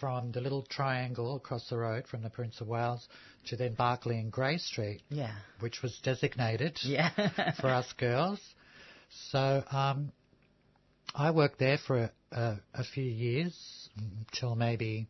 from 0.00 0.30
the 0.32 0.40
little 0.40 0.62
triangle 0.62 1.34
across 1.36 1.68
the 1.68 1.76
road 1.76 2.06
from 2.06 2.22
the 2.22 2.30
Prince 2.30 2.60
of 2.60 2.68
Wales 2.68 3.06
to 3.48 3.56
then 3.56 3.74
Barclay 3.74 4.18
and 4.18 4.30
Grey 4.30 4.58
Street, 4.58 5.02
Yeah. 5.10 5.34
which 5.60 5.82
was 5.82 5.98
designated 6.02 6.78
Yeah. 6.84 7.10
for 7.60 7.68
us 7.68 7.92
girls. 7.98 8.40
So 9.30 9.64
um, 9.70 10.12
I 11.14 11.30
worked 11.32 11.58
there 11.58 11.78
for 11.78 11.96
a, 12.04 12.10
a, 12.32 12.60
a 12.74 12.84
few 12.84 13.04
years 13.04 13.88
until 13.96 14.54
maybe 14.54 15.08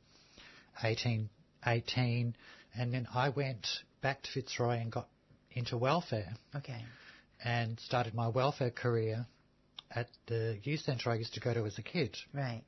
18, 0.83 1.29
18, 1.73 2.35
and 2.77 2.93
then 2.93 3.07
I 3.15 3.29
went 3.31 3.67
back 4.01 4.23
to 4.23 4.31
Fitzroy 4.31 4.81
and 4.81 4.91
got 4.93 5.09
into 5.53 5.77
welfare 5.77 6.35
okay. 6.55 6.85
and 7.45 7.79
started 7.81 8.15
my 8.15 8.29
welfare 8.29 8.71
career 8.71 9.27
at 9.91 10.09
the 10.27 10.59
youth 10.63 10.81
centre 10.81 11.11
I 11.11 11.15
used 11.15 11.35
to 11.35 11.41
go 11.41 11.55
to 11.55 11.65
as 11.65 11.79
a 11.79 11.83
kid. 11.83 12.17
Right. 12.33 12.63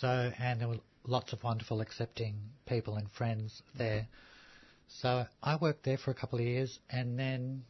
So, 0.00 0.32
and 0.38 0.60
there 0.60 0.68
were 0.68 0.78
lots 1.04 1.32
of 1.32 1.42
wonderful, 1.42 1.80
accepting 1.80 2.34
people 2.66 2.96
and 2.96 3.10
friends 3.12 3.62
there. 3.76 4.06
So 5.00 5.24
I 5.42 5.56
worked 5.56 5.84
there 5.84 5.98
for 5.98 6.10
a 6.10 6.14
couple 6.14 6.38
of 6.38 6.44
years 6.44 6.78
and 6.90 7.18
then 7.18 7.64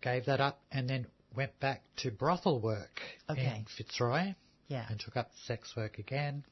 gave 0.00 0.26
that 0.26 0.40
up 0.40 0.60
and 0.70 0.88
then 0.88 1.06
went 1.34 1.58
back 1.60 1.82
to 1.98 2.10
brothel 2.10 2.60
work 2.60 3.00
Okay. 3.30 3.44
in 3.58 3.64
Fitzroy 3.76 4.34
Yeah. 4.68 4.86
and 4.88 4.98
took 4.98 5.16
up 5.16 5.30
sex 5.46 5.74
work 5.76 5.98
again. 5.98 6.44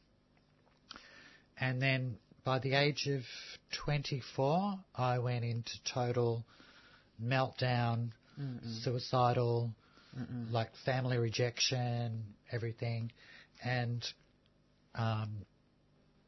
And 1.61 1.81
then 1.81 2.17
by 2.45 2.59
the 2.59 2.73
age 2.73 3.07
of 3.07 3.23
24, 3.85 4.79
I 4.97 5.19
went 5.19 5.45
into 5.45 5.73
total 5.85 6.45
meltdown, 7.23 8.13
suicidal, 8.83 9.71
like 10.51 10.71
family 10.85 11.19
rejection, 11.19 12.25
everything, 12.51 13.13
and 13.63 14.07
um, 14.95 15.45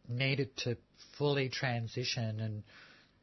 needed 0.09 0.55
to 0.59 0.77
fully 1.19 1.49
transition 1.49 2.41
and 2.41 2.62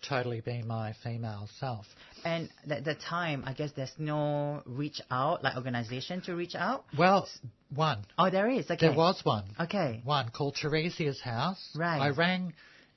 totally 0.07 0.41
be 0.41 0.61
my 0.63 0.93
female 1.03 1.47
self. 1.59 1.85
And 2.23 2.49
at 2.69 2.83
the 2.85 2.95
time, 2.95 3.43
I 3.45 3.53
guess 3.53 3.71
there's 3.75 3.93
no 3.97 4.61
reach 4.65 5.01
out, 5.11 5.43
like 5.43 5.55
organization 5.55 6.21
to 6.21 6.35
reach 6.35 6.55
out. 6.55 6.85
Well, 6.97 7.27
one. 7.73 8.05
Oh, 8.17 8.29
there 8.29 8.49
is. 8.49 8.65
Okay. 8.69 8.87
There 8.87 8.95
was 8.95 9.21
one. 9.23 9.45
Okay. 9.59 10.01
One 10.03 10.29
called 10.29 10.55
Tiresias 10.55 11.19
House. 11.21 11.59
Right. 11.75 11.99
I 11.99 12.09
rang 12.09 12.53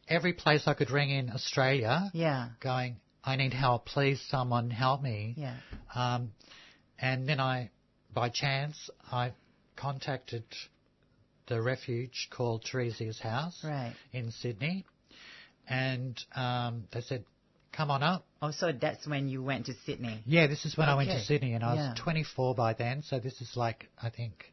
every 0.09 0.32
place 0.32 0.62
I 0.66 0.75
could 0.75 0.90
ring 0.90 1.11
in 1.11 1.30
Australia, 1.30 2.11
Yeah. 2.12 2.49
going, 2.61 2.97
I 3.25 3.37
need 3.37 3.52
help. 3.54 3.87
Please, 3.87 4.21
someone 4.30 4.71
help 4.71 5.02
me. 5.02 5.35
Yeah. 5.37 5.56
Um, 5.94 6.32
and 6.99 7.28
then 7.28 7.40
I, 7.40 7.71
by 8.12 8.28
chance, 8.28 8.90
I 9.11 9.32
contacted 9.76 10.44
the 11.47 11.61
refuge 11.61 12.28
called 12.30 12.64
Tiresias 12.64 13.18
House 13.21 13.62
Right. 13.64 13.94
in 14.12 14.30
Sydney, 14.30 14.85
and 15.69 16.23
um, 16.35 16.85
they 16.92 17.00
said, 17.00 17.25
"Come 17.73 17.90
on 17.90 18.02
up." 18.02 18.25
Oh, 18.40 18.50
so 18.50 18.73
that's 18.73 19.07
when 19.07 19.28
you 19.28 19.42
went 19.42 19.66
to 19.66 19.75
Sydney. 19.87 20.23
Yeah, 20.26 20.47
this 20.49 20.64
is 20.64 20.76
when 20.76 20.88
I 20.88 20.95
went 20.97 21.11
to 21.11 21.21
Sydney, 21.21 21.52
and 21.54 21.62
I 21.64 21.75
was 21.75 21.97
Yeah. 21.97 22.02
24 22.02 22.54
by 22.54 22.73
then, 22.75 23.02
so 23.02 23.19
this 23.19 23.40
is 23.40 23.57
like 23.57 23.88
I 24.02 24.11
think 24.11 24.52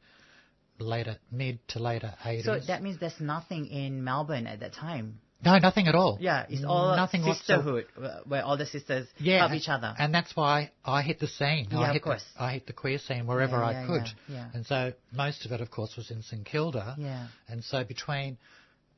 later, 0.79 1.17
mid 1.31 1.59
to 1.69 1.79
later 1.79 2.13
80s. 2.23 2.45
So 2.45 2.59
that 2.67 2.81
means 2.83 2.99
there's 2.99 3.19
nothing 3.19 3.65
in 3.67 4.03
Melbourne 4.03 4.47
at 4.47 4.59
that 4.61 4.73
time. 4.73 5.19
no, 5.43 5.57
nothing 5.57 5.87
at 5.87 5.95
all. 5.95 6.17
Yeah, 6.19 6.45
it's 6.49 6.63
all 6.65 6.95
nothing 6.97 7.23
sisterhood, 7.23 7.85
where- 7.95 8.21
where 8.25 8.43
all 8.45 8.57
the 8.57 8.65
sisters 8.65 9.07
yeah, 9.17 9.39
help 9.39 9.53
each 9.53 9.69
other. 9.69 9.93
And 9.97 10.13
that's 10.13 10.35
why 10.35 10.71
I 10.83 11.01
hit 11.01 11.19
the 11.19 11.27
scene. 11.27 11.67
Yeah, 11.71 11.79
I 11.79 11.87
of 11.87 11.93
hit 11.93 12.01
course. 12.03 12.23
The, 12.35 12.43
I 12.43 12.53
hit 12.53 12.67
the 12.67 12.73
queer 12.73 12.97
scene 12.97 13.25
wherever 13.25 13.57
Yeah, 13.57 13.83
I 13.83 13.85
could. 13.87 14.07
And 14.53 14.65
so 14.65 14.93
most 15.13 15.45
of 15.45 15.51
it, 15.53 15.61
of 15.61 15.71
course, 15.71 15.95
was 15.97 16.11
in 16.11 16.21
St 16.23 16.45
Kilda. 16.45 16.95
Yeah. 16.97 17.27
And 17.47 17.63
so 17.63 17.83
between 17.85 18.37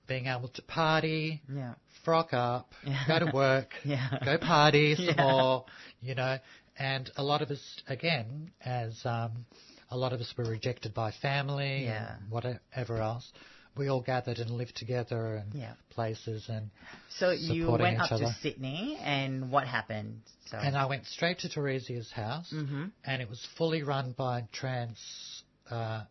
being 0.07 0.27
able 0.27 0.49
to 0.49 0.61
party, 0.63 1.41
Yeah. 1.53 1.75
frock 2.03 2.33
up, 2.33 2.73
Yeah. 2.85 3.03
go 3.07 3.19
to 3.19 3.31
work, 3.31 3.69
Yeah. 3.83 4.09
go 4.23 4.37
party 4.37 4.95
some 4.95 5.17
more, 5.17 5.65
you 6.01 6.15
know, 6.15 6.37
and 6.77 7.09
a 7.17 7.23
lot 7.23 7.41
of 7.41 7.49
us, 7.51 7.81
again, 7.87 8.51
as 8.63 8.99
um, 9.05 9.45
a 9.89 9.97
lot 9.97 10.13
of 10.13 10.19
us 10.19 10.33
were 10.37 10.45
rejected 10.45 10.93
by 10.93 11.11
family 11.11 11.85
Yeah. 11.85 12.15
and 12.15 12.31
whatever 12.31 12.97
else, 13.01 13.31
we 13.77 13.87
all 13.87 14.01
gathered 14.01 14.37
and 14.39 14.51
lived 14.51 14.75
together 14.75 15.35
and 15.35 15.53
Yeah. 15.53 15.73
places 15.89 16.45
and 16.49 16.69
So 17.09 17.31
you 17.31 17.69
went 17.71 17.99
up 18.01 18.09
to. 18.09 18.33
Sydney, 18.41 18.97
and 19.01 19.51
what 19.51 19.67
happened? 19.67 20.21
So. 20.49 20.57
And 20.57 20.75
I 20.75 20.85
went 20.85 21.05
straight 21.05 21.39
to 21.39 21.49
Tiresias 21.49 22.11
house, 22.11 22.49
hmm 22.49 22.85
and 23.05 23.21
it 23.21 23.29
was 23.29 23.45
fully 23.57 23.83
run 23.83 24.13
by 24.17 24.43
trans 24.51 25.43
uh, 25.69 26.03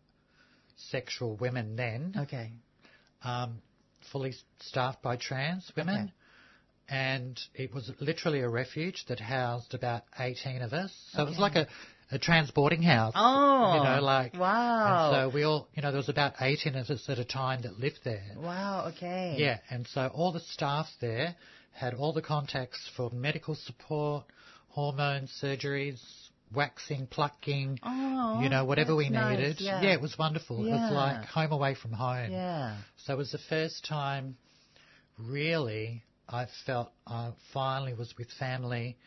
sexual 0.89 1.35
women 1.37 1.75
then, 1.75 2.13
Okay. 2.17 2.51
um, 3.23 3.61
fully 4.11 4.33
staffed 4.59 5.01
by 5.01 5.17
trans 5.17 5.71
women. 5.75 5.95
Okay. 5.95 6.13
And 6.89 7.39
it 7.55 7.73
was 7.73 7.89
literally 7.99 8.41
a 8.41 8.49
refuge 8.49 9.05
that 9.07 9.19
housed 9.19 9.73
about 9.73 10.03
18 10.19 10.61
of 10.61 10.73
us. 10.73 10.91
So 11.13 11.23
it 11.23 11.29
was 11.29 11.39
like 11.39 11.55
a, 11.55 11.67
a 12.11 12.19
transporting 12.19 12.81
house. 12.81 13.13
Oh. 13.15 13.75
You 13.75 13.83
know, 13.83 14.01
like. 14.01 14.33
Wow. 14.33 15.11
And 15.11 15.15
so 15.15 15.35
we 15.35 15.43
all, 15.43 15.69
you 15.73 15.81
know, 15.81 15.91
there 15.91 15.99
was 15.99 16.09
about 16.09 16.33
18 16.41 16.75
of 16.75 16.89
us 16.89 17.05
at 17.07 17.17
a 17.17 17.23
time 17.23 17.61
that 17.61 17.79
lived 17.79 17.99
there. 18.03 18.25
Wow. 18.35 18.91
Okay. 18.95 19.35
Yeah, 19.37 19.59
and 19.69 19.87
so 19.87 20.11
all 20.13 20.33
the 20.33 20.41
staff 20.41 20.87
there 20.99 21.35
had 21.71 21.93
all 21.93 22.11
the 22.11 22.21
contacts 22.21 22.89
for 22.97 23.09
medical 23.11 23.55
support, 23.55 24.25
hormone 24.69 25.29
surgeries, 25.41 26.01
waxing, 26.53 27.07
plucking, 27.07 27.79
Oh. 27.83 28.41
you 28.41 28.49
know, 28.49 28.65
whatever 28.65 28.95
we 28.95 29.09
nice, 29.09 29.37
needed. 29.37 29.61
Yeah. 29.61 29.81
it 29.83 30.01
was 30.01 30.17
wonderful. 30.17 30.65
It 30.65 30.69
was 30.71 30.91
like 30.91 31.25
home 31.25 31.51
away 31.51 31.75
from 31.75 31.91
home. 31.93 32.31
Yeah. 32.31 32.77
So 33.05 33.13
it 33.13 33.17
was 33.17 33.31
the 33.31 33.37
first 33.49 33.85
time, 33.85 34.37
really, 35.17 36.03
I 36.27 36.47
felt 36.65 36.91
I 37.07 37.31
finally 37.53 37.93
was 37.93 38.13
with 38.17 38.29
family, 38.31 38.97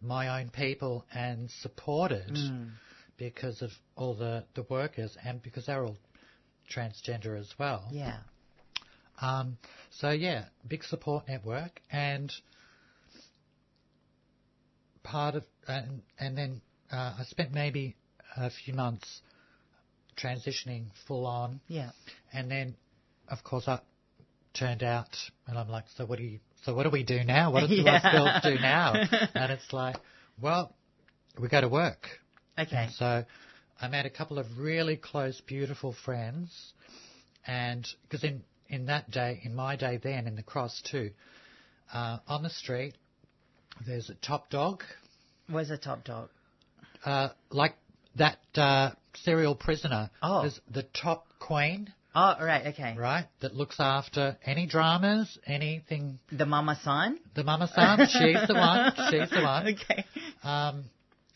my 0.00 0.40
own 0.40 0.50
people, 0.50 1.04
and 1.12 1.50
supported 1.62 2.30
Mm. 2.34 2.70
because 3.16 3.62
of 3.62 3.70
all 3.96 4.14
the, 4.14 4.44
the 4.54 4.62
workers 4.64 5.16
and 5.24 5.42
because 5.42 5.66
they're 5.66 5.84
all 5.84 5.96
transgender 6.70 7.38
as 7.38 7.52
well. 7.58 7.88
Yeah. 7.90 8.18
Um, 9.20 9.56
so 9.90 10.10
yeah, 10.10 10.46
big 10.66 10.84
support 10.84 11.26
network, 11.28 11.80
and 11.90 12.30
part 15.02 15.34
of 15.36 15.44
and 15.66 16.02
and 16.18 16.36
then 16.36 16.60
uh, 16.92 17.14
I 17.18 17.24
spent 17.28 17.52
maybe 17.52 17.96
a 18.36 18.50
few 18.50 18.74
months 18.74 19.20
transitioning 20.16 20.86
full 21.06 21.26
on, 21.26 21.60
Yeah. 21.68 21.90
and 22.32 22.50
then 22.50 22.76
of 23.28 23.42
course 23.44 23.68
I 23.68 23.80
turned 24.54 24.82
out, 24.82 25.08
and 25.46 25.58
I'm 25.58 25.68
like, 25.68 25.84
so 25.96 26.06
what 26.06 26.18
do 26.18 26.24
you? 26.24 26.40
So 26.64 26.74
what 26.74 26.84
do 26.84 26.90
we 26.90 27.02
do 27.04 27.22
now? 27.24 27.52
What 27.52 27.68
do 27.68 27.74
Yeah. 27.74 28.40
do 28.42 28.54
now? 28.58 28.94
and 29.34 29.52
it's 29.52 29.72
like, 29.72 29.96
well, 30.40 30.74
we 31.38 31.48
go 31.48 31.60
to 31.60 31.68
work. 31.68 32.08
Okay. 32.58 32.76
And 32.76 32.92
so 32.92 33.24
I 33.80 33.88
made 33.88 34.06
a 34.06 34.10
couple 34.10 34.38
of 34.38 34.46
really 34.58 34.96
close, 34.96 35.40
beautiful 35.46 35.92
friends, 36.04 36.72
and 37.46 37.86
because 38.02 38.24
in 38.24 38.42
in 38.68 38.86
that 38.86 39.10
day, 39.10 39.40
in 39.44 39.54
my 39.54 39.76
day 39.76 39.98
then, 40.02 40.26
in 40.26 40.34
the 40.34 40.42
cross 40.42 40.82
too, 40.90 41.10
uh, 41.92 42.18
on 42.26 42.42
the 42.42 42.50
street, 42.50 42.94
There's 43.86 44.08
a 44.10 44.14
top 44.14 44.48
dog, 44.50 44.82
Where's 45.48 45.70
a 45.70 45.76
top 45.78 46.02
dog? 46.04 46.30
Uh, 47.06 47.28
like 47.50 47.74
that 48.16 48.38
uh, 48.56 48.90
serial 49.22 49.54
prisoner. 49.54 50.10
Oh. 50.22 50.42
There's 50.42 50.60
the 50.70 50.82
top 50.82 51.26
queen, 51.38 51.92
Oh, 52.18 52.34
right, 52.40 52.66
okay. 52.68 52.96
right, 52.98 53.26
that 53.40 53.54
looks 53.54 53.76
after 53.78 54.38
any 54.44 54.66
dramas, 54.66 55.38
anything. 55.46 56.18
The 56.32 56.46
mama 56.46 56.78
son? 56.82 57.18
The 57.34 57.44
mama 57.44 57.68
son, 57.74 57.98
she's 58.08 58.48
the 58.48 58.54
one. 58.54 58.92
She's 59.10 59.28
the 59.30 59.42
one. 59.42 59.66
Okay. 59.74 60.04
Um, 60.42 60.84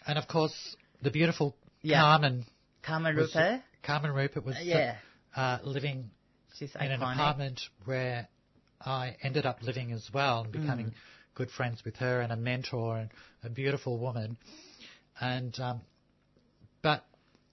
and 0.06 0.18
of 0.18 0.26
course, 0.26 0.54
the 1.02 1.10
beautiful 1.10 1.54
Yeah. 1.82 2.00
Carmen. 2.00 2.46
Carmen 2.82 3.14
was- 3.14 3.34
Rupe? 3.34 3.60
Carmen 3.82 4.12
Rupe 4.12 4.42
was 4.44 4.56
Yeah. 4.62 4.96
uh, 5.36 5.58
living 5.64 6.10
She's 6.58 6.74
in 6.74 6.90
an 6.90 7.02
apartment 7.02 7.60
where 7.84 8.26
I 8.84 9.16
ended 9.22 9.44
up 9.46 9.62
living 9.62 9.92
as 9.92 10.08
well 10.12 10.42
and 10.44 10.52
becoming 10.52 10.86
Mm. 10.86 10.94
good 11.34 11.50
friends 11.50 11.84
with 11.84 11.96
her 11.96 12.22
and 12.22 12.32
a 12.32 12.36
mentor 12.36 12.98
and 12.98 13.10
a 13.44 13.50
beautiful 13.50 13.98
woman. 13.98 14.38
And 15.20 15.58
um, 15.60 15.80
but 16.82 17.04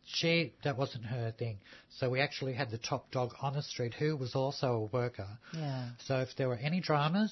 she 0.05 0.53
that 0.63 0.77
wasn't 0.77 1.05
her 1.05 1.31
thing. 1.38 1.57
So 2.00 2.09
we 2.09 2.21
actually 2.21 2.53
had 2.53 2.69
the 2.71 2.77
top 2.77 3.12
dog 3.12 3.31
on 3.41 3.53
the 3.53 3.63
street 3.63 3.93
who 3.93 4.15
was 4.15 4.36
also 4.36 4.67
a 4.91 4.95
worker. 4.95 5.27
Yeah. 5.53 5.89
So 6.05 6.19
if 6.19 6.29
there 6.38 6.47
were 6.47 6.55
any 6.55 6.79
dramas, 6.79 7.31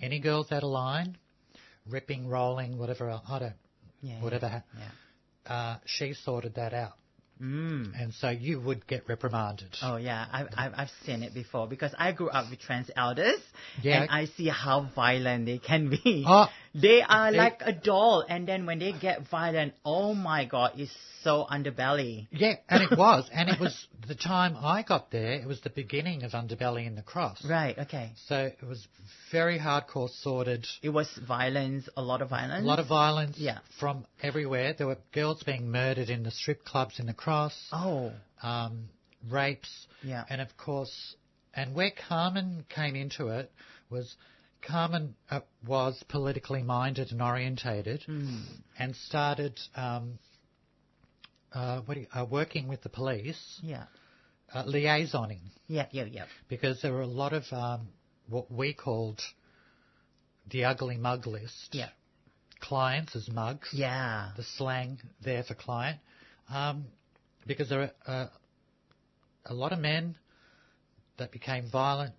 any 0.00 0.18
girls 0.20 0.50
out 0.52 0.62
of 0.64 0.70
line, 0.70 1.16
ripping, 1.88 2.28
rolling, 2.28 2.76
whatever, 2.78 3.08
I 3.28 3.38
don't, 3.38 3.52
Yeah. 4.02 4.20
whatever, 4.20 4.48
ha- 4.48 4.62
Yeah. 5.46 5.54
uh, 5.54 5.76
she 5.86 6.14
sorted 6.14 6.54
that 6.56 6.74
out. 6.74 6.94
Mm. 7.40 7.98
And 7.98 8.12
so 8.12 8.28
you 8.28 8.60
would 8.60 8.86
get 8.86 9.08
reprimanded. 9.08 9.74
Oh 9.80 9.96
yeah, 9.96 10.26
I've, 10.30 10.48
I've 10.58 10.72
I've 10.76 10.90
seen 11.06 11.22
it 11.22 11.32
before 11.32 11.66
because 11.66 11.94
I 11.98 12.12
grew 12.12 12.28
up 12.28 12.50
with 12.50 12.60
trans 12.60 12.90
elders, 12.94 13.40
Yeah. 13.82 14.02
and 14.02 14.10
I 14.10 14.26
see 14.26 14.48
how 14.48 14.90
violent 14.94 15.46
they 15.46 15.56
can 15.58 15.88
be. 15.88 16.24
Oh, 16.28 16.48
They 16.74 17.02
are 17.02 17.32
like 17.32 17.62
a 17.64 17.72
doll, 17.72 18.24
and 18.28 18.46
then 18.46 18.64
when 18.66 18.78
they 18.78 18.92
get 18.92 19.28
violent, 19.28 19.74
oh 19.84 20.14
my 20.14 20.44
god, 20.44 20.72
it's 20.76 20.94
so 21.24 21.46
underbelly. 21.50 22.28
Yeah, 22.30 22.54
and 22.68 22.82
it 22.82 22.96
was, 22.96 23.28
and 23.32 23.48
it 23.48 23.58
was 23.60 23.86
the 24.08 24.14
time 24.14 24.56
I 24.56 24.82
got 24.82 25.10
there. 25.10 25.32
It 25.32 25.46
was 25.46 25.60
the 25.62 25.70
beginning 25.70 26.22
of 26.22 26.32
Underbelly 26.32 26.86
in 26.86 26.94
the 26.94 27.02
Cross. 27.02 27.44
Right. 27.44 27.76
Okay. 27.76 28.12
So 28.26 28.36
it 28.60 28.66
was 28.66 28.86
very 29.32 29.58
hardcore, 29.58 30.08
sorted. 30.22 30.66
It 30.82 30.90
was 30.90 31.08
violence, 31.26 31.88
a 31.96 32.02
lot 32.02 32.22
of 32.22 32.30
violence. 32.30 32.62
A 32.64 32.66
lot 32.66 32.78
of 32.78 32.86
violence 32.86 33.36
Yeah. 33.38 33.58
from 33.78 34.06
everywhere. 34.22 34.72
There 34.76 34.86
were 34.86 34.98
girls 35.12 35.42
being 35.42 35.70
murdered 35.70 36.08
in 36.08 36.22
the 36.22 36.30
strip 36.30 36.64
clubs 36.64 36.98
in 37.00 37.06
the 37.06 37.14
Cross, 37.14 37.68
Oh. 37.72 38.12
um, 38.42 38.88
rapes, 39.28 39.86
Yeah. 40.02 40.24
and 40.30 40.40
of 40.40 40.56
course, 40.56 41.16
and 41.52 41.74
where 41.74 41.90
Carmen 42.08 42.64
came 42.68 42.94
into 42.96 43.28
it 43.28 43.50
was 43.90 44.14
Carmen 44.62 45.14
uh, 45.30 45.40
was 45.66 46.02
politically 46.08 46.62
minded 46.62 47.10
and 47.12 47.22
orientated, 47.22 48.02
Mm. 48.08 48.42
and 48.78 48.94
started 48.96 49.58
um, 49.74 50.18
uh, 51.52 51.80
what 51.80 51.96
you, 51.96 52.06
uh, 52.14 52.24
working 52.30 52.68
with 52.68 52.82
the 52.82 52.88
police, 52.88 53.58
Yeah. 53.62 53.84
uh, 54.52 54.64
liaisoning. 54.64 55.40
Yeah. 55.66 55.86
Yeah. 55.90 56.04
Yeah. 56.04 56.26
because 56.48 56.80
there 56.82 56.92
were 56.92 57.02
a 57.02 57.06
lot 57.06 57.32
of 57.32 57.44
um, 57.52 57.88
what 58.28 58.50
we 58.50 58.72
called 58.74 59.20
the 60.50 60.64
ugly 60.64 60.96
mug 60.96 61.26
list. 61.26 61.70
Yeah. 61.72 61.88
Clients 62.60 63.16
as 63.16 63.28
mugs. 63.28 63.68
Yeah. 63.72 64.32
The 64.36 64.42
slang 64.42 65.00
there 65.22 65.42
for 65.42 65.54
client. 65.54 65.98
Um, 66.48 66.86
because 67.46 67.68
there 67.68 67.92
are 68.06 68.24
uh, 68.24 68.28
a 69.46 69.54
lot 69.54 69.72
of 69.72 69.78
men 69.78 70.16
that 71.16 71.30
became 71.32 71.68
violent 71.70 72.14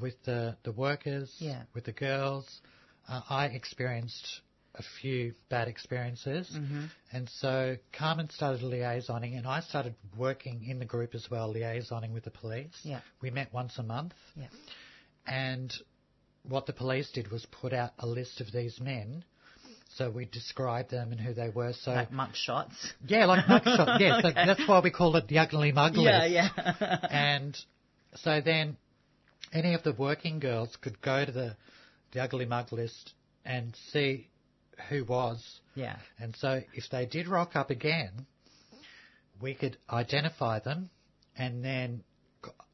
with 0.00 0.14
the, 0.24 0.56
the 0.64 0.72
workers, 0.72 1.34
Yeah. 1.38 1.62
with 1.74 1.84
the 1.84 1.92
girls. 1.92 2.60
Uh, 3.08 3.20
I 3.28 3.46
experienced 3.46 4.40
a 4.74 4.82
few 5.00 5.32
bad 5.48 5.68
experiences. 5.68 6.50
Mm-hmm. 6.54 6.84
And 7.12 7.28
so 7.40 7.76
Carmen 7.96 8.28
started 8.30 8.62
liaisoning, 8.62 9.36
and 9.38 9.46
I 9.46 9.60
started 9.60 9.94
working 10.16 10.64
in 10.68 10.78
the 10.78 10.84
group 10.84 11.14
as 11.14 11.26
well, 11.30 11.52
liaisoning 11.54 12.12
with 12.12 12.24
the 12.24 12.30
police. 12.30 12.74
Yeah. 12.82 13.00
We 13.22 13.30
met 13.30 13.52
once 13.52 13.78
a 13.78 13.82
month. 13.82 14.12
Yeah. 14.34 14.46
And 15.26 15.72
what 16.48 16.66
the 16.66 16.72
police 16.72 17.10
did 17.12 17.30
was 17.30 17.46
put 17.46 17.72
out 17.72 17.92
a 17.98 18.06
list 18.06 18.40
of 18.40 18.52
these 18.52 18.80
men. 18.80 19.24
So 19.96 20.10
we 20.10 20.26
described 20.26 20.90
them 20.90 21.10
and 21.12 21.20
who 21.20 21.32
they 21.32 21.48
were. 21.48 21.72
So 21.72 21.92
Like 21.92 22.12
mug 22.12 22.30
shots. 22.34 22.74
yeah, 23.06 23.24
like 23.24 23.46
mugshot. 23.46 23.98
Yeah, 24.00 24.20
so 24.20 24.30
that's 24.34 24.68
why 24.68 24.80
we 24.80 24.90
call 24.90 25.16
it 25.16 25.26
the 25.26 25.38
ugly 25.38 25.72
mug 25.72 25.96
list. 25.96 26.30
Yeah. 26.30 26.48
Yeah. 26.80 26.98
And 27.10 27.56
so 28.16 28.40
then 28.44 28.76
any 29.52 29.74
of 29.74 29.82
the 29.82 29.92
working 29.92 30.38
girls 30.38 30.76
could 30.80 31.00
go 31.00 31.24
to 31.24 31.32
the 31.32 31.56
the 32.12 32.22
ugly 32.22 32.46
mug 32.46 32.72
list 32.72 33.12
and 33.44 33.74
see 33.92 34.28
who 34.88 35.04
was 35.04 35.60
yeah. 35.74 35.96
and 36.18 36.34
so 36.36 36.60
if 36.74 36.84
they 36.90 37.06
did 37.06 37.28
rock 37.28 37.56
up 37.56 37.70
again, 37.70 38.26
we 39.40 39.54
could 39.54 39.76
identify 39.90 40.58
them 40.58 40.90
and 41.36 41.64
then, 41.64 42.02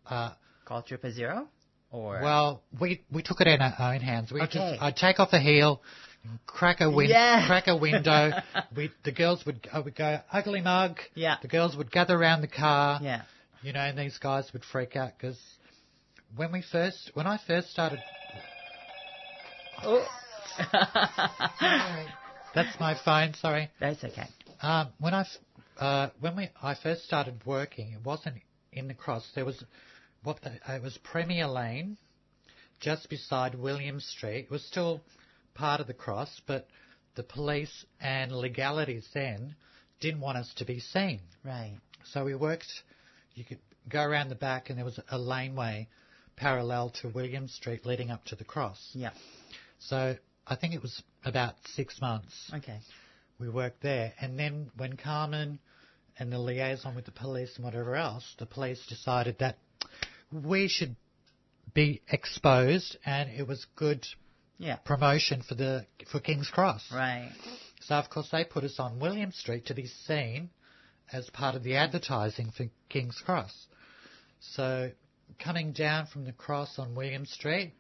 uh, 0.07 0.31
Call 0.65 0.83
triple 0.83 1.11
zero. 1.13 1.49
Or 1.91 2.21
well, 2.23 2.63
we, 2.81 3.03
we 3.13 3.23
took 3.23 3.41
it 3.41 3.47
in 3.49 3.61
our 3.61 3.93
own 3.95 4.01
hands. 4.01 4.33
We 4.33 4.41
Okay. 4.43 4.53
just, 4.53 4.83
I'd 4.83 4.97
take 4.97 5.21
off 5.21 5.31
a 5.33 5.39
heel, 5.41 5.83
crack 6.47 6.81
a 6.81 6.91
win- 6.91 7.11
Yeah. 7.11 7.47
crack 7.47 7.67
a 7.67 7.77
window. 7.77 8.31
we, 8.77 8.91
the 9.05 9.13
girls 9.13 9.45
would, 9.45 9.69
I 9.73 9.81
would 9.81 9.95
go, 9.95 10.21
ugly 10.33 10.63
mug. 10.63 10.99
Yeah. 11.15 11.37
The 11.43 11.49
girls 11.49 11.77
would 11.77 11.91
gather 11.91 12.15
around 12.17 12.41
the 12.41 12.49
car. 12.49 13.01
Yeah. 13.03 13.23
You 13.63 13.73
know, 13.73 13.81
and 13.81 13.99
these 13.99 14.17
guys 14.19 14.51
would 14.53 14.65
freak 14.65 14.97
out 14.97 15.13
because 15.19 15.39
when 16.37 16.53
we 16.53 16.63
first, 16.63 17.11
when 17.15 17.27
I 17.27 17.39
first 17.47 17.71
started, 17.71 17.99
Oh. 19.85 20.07
that's 22.55 22.79
my 22.79 22.97
phone, 23.05 23.35
sorry. 23.35 23.71
That's 23.81 24.05
okay. 24.05 24.27
Um, 24.61 24.89
when 25.01 25.15
I, 25.15 25.27
uh, 25.79 26.11
when 26.21 26.37
we, 26.37 26.51
I 26.63 26.75
first 26.75 27.05
started 27.05 27.45
working, 27.45 27.93
it 27.93 28.05
wasn't 28.05 28.37
in 28.73 28.87
the 28.89 28.95
cross. 28.95 29.29
There 29.35 29.45
was 29.45 29.65
what 30.23 30.41
the, 30.43 30.51
uh, 30.69 30.77
it 30.77 30.83
was 30.83 30.99
Premier 31.03 31.49
Lane, 31.49 31.97
just 32.81 33.09
beside 33.09 33.55
William 33.55 33.99
Street. 33.99 34.45
It 34.45 34.51
was 34.51 34.65
still 34.65 35.01
part 35.55 35.81
of 35.81 35.87
the 35.87 35.95
cross, 35.95 36.41
but 36.47 36.69
the 37.17 37.23
police 37.23 37.85
and 38.01 38.31
legalities 38.33 39.07
then 39.13 39.57
didn't 40.01 40.21
want 40.21 40.39
us 40.39 40.53
to 40.57 40.65
be 40.65 40.81
seen. 40.81 41.21
Right. 41.45 41.77
So 42.13 42.25
we 42.25 42.35
worked. 42.35 42.71
You 43.35 43.45
could 43.45 43.59
go 43.89 44.03
around 44.03 44.29
the 44.29 44.35
back, 44.37 44.69
and 44.69 44.79
there 44.79 44.85
was 44.85 45.01
a 45.11 45.19
laneway 45.19 45.89
parallel 46.43 46.91
to 47.01 47.09
William 47.09 47.47
Street 47.49 47.87
leading 47.87 48.11
up 48.11 48.25
to 48.27 48.37
the 48.37 48.45
cross. 48.45 48.91
Yeah. 48.95 49.11
So 49.79 50.17
I 50.47 50.57
think 50.57 50.75
it 50.75 50.83
was 50.83 51.03
about 51.25 51.55
six 51.75 52.01
months 52.01 52.51
Okay. 52.53 52.81
we 53.39 53.49
worked 53.49 53.81
there. 53.83 54.13
And 54.21 54.39
then 54.39 54.71
when 54.77 54.97
Carmen 54.97 55.59
and 56.19 56.33
the 56.33 56.39
liaison 56.39 56.95
with 56.95 57.05
the 57.05 57.13
police 57.13 57.53
and 57.57 57.65
whatever 57.65 57.95
else, 57.95 58.25
the 58.39 58.47
police 58.47 58.85
decided 58.89 59.39
that 59.39 59.57
we 60.33 60.69
should 60.69 60.97
be 61.75 62.03
exposed, 62.09 62.97
and 63.07 63.31
it 63.31 63.47
was 63.47 63.65
good 63.77 64.07
Yeah. 64.59 64.77
promotion 64.77 65.43
for 65.43 65.55
the 65.55 65.87
for 66.11 66.21
King's 66.21 66.49
Cross. 66.51 66.91
Right. 66.93 67.33
So 67.83 67.95
of 67.97 68.11
course 68.11 68.29
they 68.31 68.45
put 68.45 68.65
us 68.65 68.79
on 68.79 68.99
William 68.99 69.33
Street 69.33 69.67
to 69.67 69.75
be 69.75 69.87
seen 69.87 70.51
as 71.13 71.29
part 71.31 71.55
of 71.55 71.63
the 71.63 71.77
advertising 71.77 72.51
for 72.51 72.67
King's 72.89 73.19
Cross. 73.21 73.55
So 74.41 74.91
coming 75.39 75.73
down 75.73 76.07
from 76.07 76.25
the 76.25 76.33
cross 76.33 76.79
on 76.79 76.95
William 76.95 77.27
Street, 77.27 77.73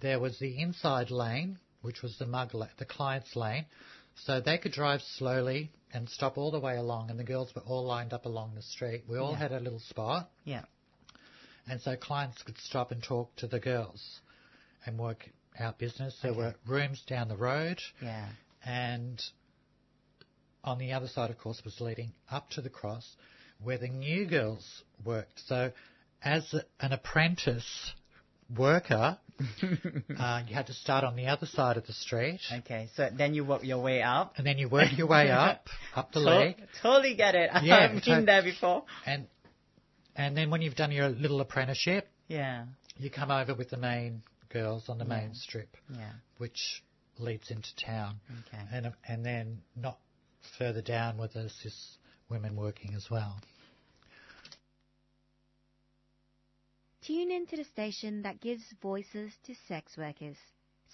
there 0.00 0.18
was 0.18 0.38
the 0.38 0.60
inside 0.60 1.10
lane, 1.10 1.58
which 1.82 2.02
was 2.02 2.18
the 2.18 2.26
mug 2.26 2.54
la- 2.54 2.68
the 2.78 2.84
client's 2.84 3.36
lane. 3.36 3.66
So 4.16 4.40
they 4.40 4.58
could 4.58 4.72
drive 4.72 5.02
slowly 5.02 5.70
and 5.92 6.08
stop 6.08 6.38
all 6.38 6.50
the 6.50 6.60
way 6.60 6.76
along, 6.76 7.10
and 7.10 7.18
the 7.18 7.24
girls 7.24 7.54
were 7.54 7.62
all 7.62 7.84
lined 7.84 8.12
up 8.12 8.26
along 8.26 8.54
the 8.54 8.62
street. 8.62 9.04
We 9.08 9.18
all 9.18 9.32
Yeah. 9.32 9.38
had 9.38 9.52
a 9.52 9.60
little 9.60 9.80
spot, 9.80 10.30
Yeah. 10.44 10.64
and 11.66 11.80
so 11.80 11.96
clients 11.96 12.42
could 12.42 12.58
stop 12.58 12.90
and 12.90 13.02
talk 13.02 13.34
to 13.36 13.46
the 13.46 13.60
girls 13.60 14.20
and 14.86 14.98
work 14.98 15.28
out 15.58 15.78
business. 15.78 16.18
There 16.20 16.32
Okay. 16.32 16.40
were 16.40 16.54
rooms 16.66 17.02
down 17.02 17.28
the 17.28 17.36
road 17.36 17.80
Yeah. 18.00 18.28
and 18.64 19.22
on 20.64 20.78
the 20.78 20.92
other 20.92 21.08
side, 21.08 21.30
of 21.30 21.38
course, 21.38 21.62
was 21.64 21.80
leading 21.80 22.12
up 22.30 22.50
to 22.50 22.60
the 22.62 22.70
cross 22.70 23.16
where 23.58 23.78
the 23.78 23.88
new 23.88 24.26
girls 24.26 24.82
worked. 25.04 25.38
So, 25.40 25.72
as 26.24 26.54
an 26.80 26.92
apprentice 26.92 27.92
worker, 28.56 29.18
uh, 30.18 30.42
you 30.46 30.54
had 30.54 30.66
to 30.68 30.72
start 30.72 31.04
on 31.04 31.16
the 31.16 31.26
other 31.26 31.46
side 31.46 31.76
of 31.76 31.86
the 31.86 31.92
street, 31.92 32.40
Okay. 32.60 32.88
So 32.96 33.08
then 33.16 33.34
you 33.34 33.44
work 33.44 33.64
your 33.64 33.82
way 33.82 34.02
up. 34.02 34.34
and 34.36 34.46
then 34.46 34.58
you 34.58 34.68
work 34.68 34.96
your 34.96 35.06
way 35.08 35.30
up, 35.30 35.66
up 35.96 36.12
the 36.12 36.20
To- 36.20 36.26
leg, 36.26 36.56
Totally 36.82 37.14
get 37.16 37.34
it. 37.34 37.50
Yeah, 37.62 37.76
I've 37.96 38.04
been 38.04 38.24
there 38.26 38.42
before. 38.42 38.84
and 39.06 39.26
and 40.16 40.36
then 40.36 40.50
when 40.50 40.62
you've 40.62 40.76
done 40.76 40.92
your 40.92 41.08
little 41.08 41.40
apprenticeship, 41.40 42.06
Yeah. 42.28 42.66
you 42.96 43.10
come 43.10 43.30
over 43.32 43.54
with 43.54 43.70
the 43.70 43.76
main 43.76 44.22
girls 44.50 44.88
on 44.88 44.98
the 44.98 45.04
Yeah. 45.04 45.16
main 45.20 45.34
strip, 45.34 45.76
Yeah. 45.92 46.12
which 46.38 46.82
leads 47.18 47.50
into 47.50 47.68
town. 47.84 48.20
Okay. 48.46 48.62
and 48.72 48.92
and 49.08 49.24
then 49.26 49.62
not 49.76 49.98
further 50.58 50.82
down 50.82 51.18
with 51.18 51.32
the 51.32 51.48
cis 51.48 51.98
women 52.28 52.54
working 52.56 52.94
as 52.94 53.10
well. 53.10 53.40
Tune 57.06 57.30
in 57.30 57.46
to 57.48 57.56
the 57.56 57.64
station 57.64 58.22
that 58.22 58.40
gives 58.40 58.62
voices 58.80 59.32
to 59.46 59.54
sex 59.68 59.96
workers. 59.98 60.36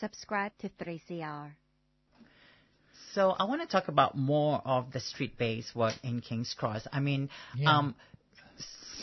Subscribe 0.00 0.50
to 0.58 0.68
3CR. 0.70 1.52
So 3.14 3.30
I 3.38 3.44
want 3.44 3.60
to 3.62 3.68
talk 3.68 3.86
about 3.88 4.16
more 4.16 4.60
of 4.64 4.92
the 4.92 4.98
street-based 5.00 5.74
work 5.76 5.94
in 6.02 6.20
King's 6.20 6.54
Cross. 6.54 6.86
I 6.92 6.98
mean, 7.00 7.28
Yeah. 7.56 7.78
um, 7.78 7.94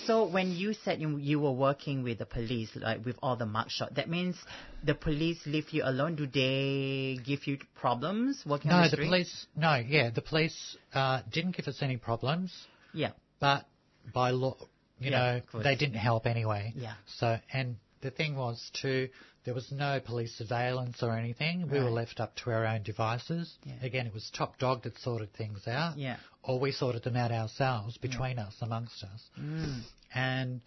so 0.06 0.26
when 0.28 0.52
you 0.52 0.74
said 0.74 1.00
you, 1.02 1.18
you 1.18 1.40
were 1.40 1.52
working 1.52 2.04
with 2.04 2.18
the 2.20 2.26
police, 2.26 2.70
like 2.76 3.06
with 3.06 3.18
all 3.24 3.36
the 3.36 3.46
mugshot, 3.46 3.96
that 3.96 4.10
means 4.10 4.36
the 4.84 4.94
police 4.96 5.40
leave 5.46 5.70
you 5.72 5.84
alone. 5.86 6.16
Do 6.16 6.28
they 6.28 7.20
give 7.24 7.48
you 7.48 7.58
problems 7.76 8.44
working 8.46 8.72
on 8.72 8.82
No, 8.84 8.90
the 8.90 8.96
the 8.98 9.04
police. 9.04 9.48
No, 9.56 9.76
yeah, 9.76 10.10
the 10.10 10.22
police 10.22 10.78
uh, 10.94 11.22
didn't 11.32 11.56
give 11.56 11.68
us 11.68 11.82
any 11.82 11.98
problems, 11.98 12.54
Yeah. 12.94 13.12
but 13.40 13.66
by 14.14 14.32
law, 14.32 14.56
you 15.00 15.12
Yeah, 15.12 15.40
know, 15.54 15.62
they 15.64 15.76
didn't 15.76 15.96
help 15.96 16.26
anyway. 16.26 16.74
Yeah. 16.76 16.94
So, 17.18 17.38
and 17.54 17.78
the 18.02 18.12
thing 18.12 18.36
was 18.36 18.72
too, 18.82 19.10
there 19.46 19.54
was 19.54 19.72
no 19.72 20.00
police 20.00 20.34
surveillance 20.38 21.02
or 21.02 21.16
anything. 21.18 21.70
We 21.70 21.80
were 21.80 21.90
left 21.90 22.20
up 22.20 22.36
to 22.44 22.52
our 22.52 22.66
own 22.66 22.84
devices. 22.84 23.54
Yeah. 23.64 23.74
Again, 23.82 24.08
it 24.08 24.14
was 24.14 24.30
top 24.36 24.58
dog 24.60 24.84
that 24.84 24.98
sorted 25.00 25.34
things 25.34 25.68
out. 25.68 25.98
Yeah. 25.98 26.18
Or 26.44 26.60
we 26.60 26.72
sorted 26.72 27.04
them 27.04 27.16
out 27.16 27.32
ourselves 27.32 27.98
between 27.98 28.40
us, 28.40 28.56
amongst 28.62 29.04
us. 29.04 29.22
Mm. 29.40 29.82
And 30.14 30.62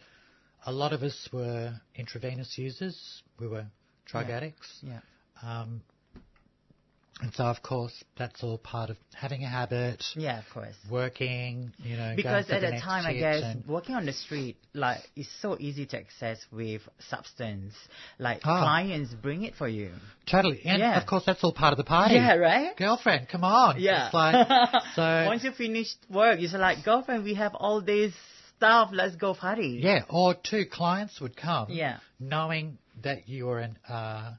a 0.66 0.72
lot 0.72 0.92
of 0.92 1.02
us 1.02 1.28
were 1.32 1.74
intravenous 1.94 2.56
users. 2.56 3.22
We 3.38 3.48
were 3.48 3.66
drug 4.06 4.28
Yeah. 4.28 4.36
addicts. 4.36 4.78
Yeah. 4.82 5.00
Um, 5.42 5.82
and 7.22 7.32
so, 7.34 7.44
of 7.44 7.62
course, 7.62 7.92
that's 8.16 8.42
all 8.42 8.58
part 8.58 8.90
of 8.90 8.96
having 9.14 9.44
a 9.44 9.48
habit, 9.48 10.02
Yeah, 10.16 10.38
of 10.38 10.44
course. 10.52 10.74
working, 10.90 11.72
you 11.82 11.96
know. 11.96 12.14
Because 12.16 12.48
at 12.50 12.60
the 12.62 12.70
the 12.72 12.80
time, 12.80 13.04
I 13.06 13.12
guess 13.14 13.56
working 13.66 13.94
on 13.94 14.06
the 14.06 14.12
street, 14.12 14.56
like, 14.74 15.00
is 15.16 15.28
so 15.42 15.56
easy 15.58 15.84
to 15.86 15.98
access 15.98 16.38
with 16.50 16.82
substance. 17.08 17.74
Like 18.18 18.40
Ah. 18.44 18.62
clients 18.62 19.12
bring 19.14 19.42
it 19.44 19.54
for 19.54 19.68
you. 19.68 19.92
Totally. 20.30 20.62
And 20.64 20.80
Yeah. 20.80 20.98
of 20.98 21.06
course, 21.06 21.24
that's 21.26 21.42
all 21.44 21.52
part 21.52 21.72
of 21.72 21.76
the 21.76 21.84
party. 21.84 22.14
Yeah, 22.14 22.34
right. 22.34 22.76
Girlfriend, 22.76 23.28
come 23.28 23.44
on. 23.44 23.80
Yeah. 23.80 24.06
It's 24.06 24.14
like, 24.14 24.46
so, 24.96 25.24
Once 25.26 25.44
you 25.44 25.52
finish 25.52 25.88
work, 26.08 26.40
it's 26.40 26.54
like, 26.54 26.84
girlfriend, 26.84 27.24
we 27.24 27.34
have 27.34 27.54
all 27.54 27.80
this 27.80 28.12
stuff. 28.56 28.90
Let's 28.92 29.16
go 29.16 29.34
party. 29.34 29.80
yeah, 29.82 30.04
or 30.08 30.34
two 30.34 30.64
clients 30.66 31.20
would 31.20 31.36
come 31.36 31.66
Yeah. 31.70 31.98
knowing 32.18 32.78
that 33.02 33.28
you 33.28 33.46
were 33.46 33.60
an, 33.60 33.78
uh, 33.88 34.32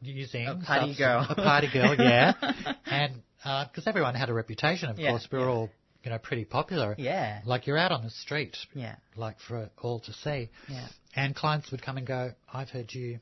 using 0.00 0.46
A 0.46 0.56
party 0.56 0.94
girl. 0.96 1.26
a 1.28 1.34
party 1.34 1.68
girl, 1.72 1.94
yeah. 1.98 2.32
and, 2.86 3.22
uh 3.44 3.66
'cause 3.74 3.86
everyone 3.86 4.14
had 4.14 4.28
a 4.28 4.34
reputation, 4.34 4.88
of 4.90 4.98
Yeah, 4.98 5.10
course, 5.10 5.28
we 5.30 5.38
were 5.38 5.44
yeah. 5.46 5.50
all, 5.50 5.70
you 6.04 6.10
know, 6.10 6.18
pretty 6.18 6.44
popular. 6.44 6.94
Yeah. 6.98 7.40
Like 7.44 7.66
you're 7.66 7.78
out 7.78 7.92
on 7.92 8.02
the 8.02 8.10
street, 8.10 8.56
Yeah. 8.74 8.96
like 9.16 9.38
for 9.40 9.70
all 9.82 10.00
to 10.00 10.12
see. 10.12 10.50
Yeah. 10.68 10.86
And 11.14 11.34
clients 11.34 11.70
would 11.70 11.82
come 11.82 11.96
and 11.98 12.06
go, 12.06 12.32
I've 12.52 12.70
heard 12.70 12.92
you 12.92 13.20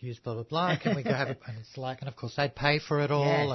use 0.00 0.18
blah, 0.18 0.34
blah, 0.34 0.42
blah. 0.44 0.76
Can 0.78 0.94
we 0.96 1.02
go 1.02 1.12
have 1.12 1.28
a, 1.28 1.36
and 1.46 1.58
it's 1.58 1.76
like, 1.76 2.00
and 2.00 2.08
of 2.08 2.16
course 2.16 2.34
they'd 2.36 2.54
pay 2.54 2.78
for 2.78 3.00
it 3.00 3.10
all 3.10 3.24
Yes. 3.26 3.50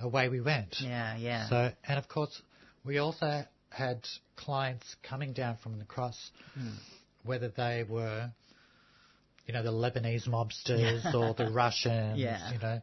and 0.00 0.06
away 0.08 0.28
we 0.28 0.40
went. 0.40 0.76
Yeah. 0.80 1.16
Yeah. 1.16 1.48
So, 1.48 1.70
and 1.86 1.98
of 1.98 2.08
course, 2.08 2.40
we 2.84 2.98
also 2.98 3.44
had 3.70 4.06
clients 4.36 4.96
coming 5.02 5.32
down 5.32 5.56
from 5.62 5.78
the 5.78 5.84
cross, 5.84 6.30
Hmm. 6.54 6.68
whether 7.24 7.48
they 7.48 7.84
were, 7.88 8.30
you 9.46 9.52
know, 9.52 9.62
the 9.62 9.70
Lebanese 9.72 10.26
mobsters 10.28 11.04
or 11.14 11.34
the 11.34 11.50
Russians, 11.50 12.18
Yeah. 12.18 12.52
you 12.52 12.58
know, 12.58 12.80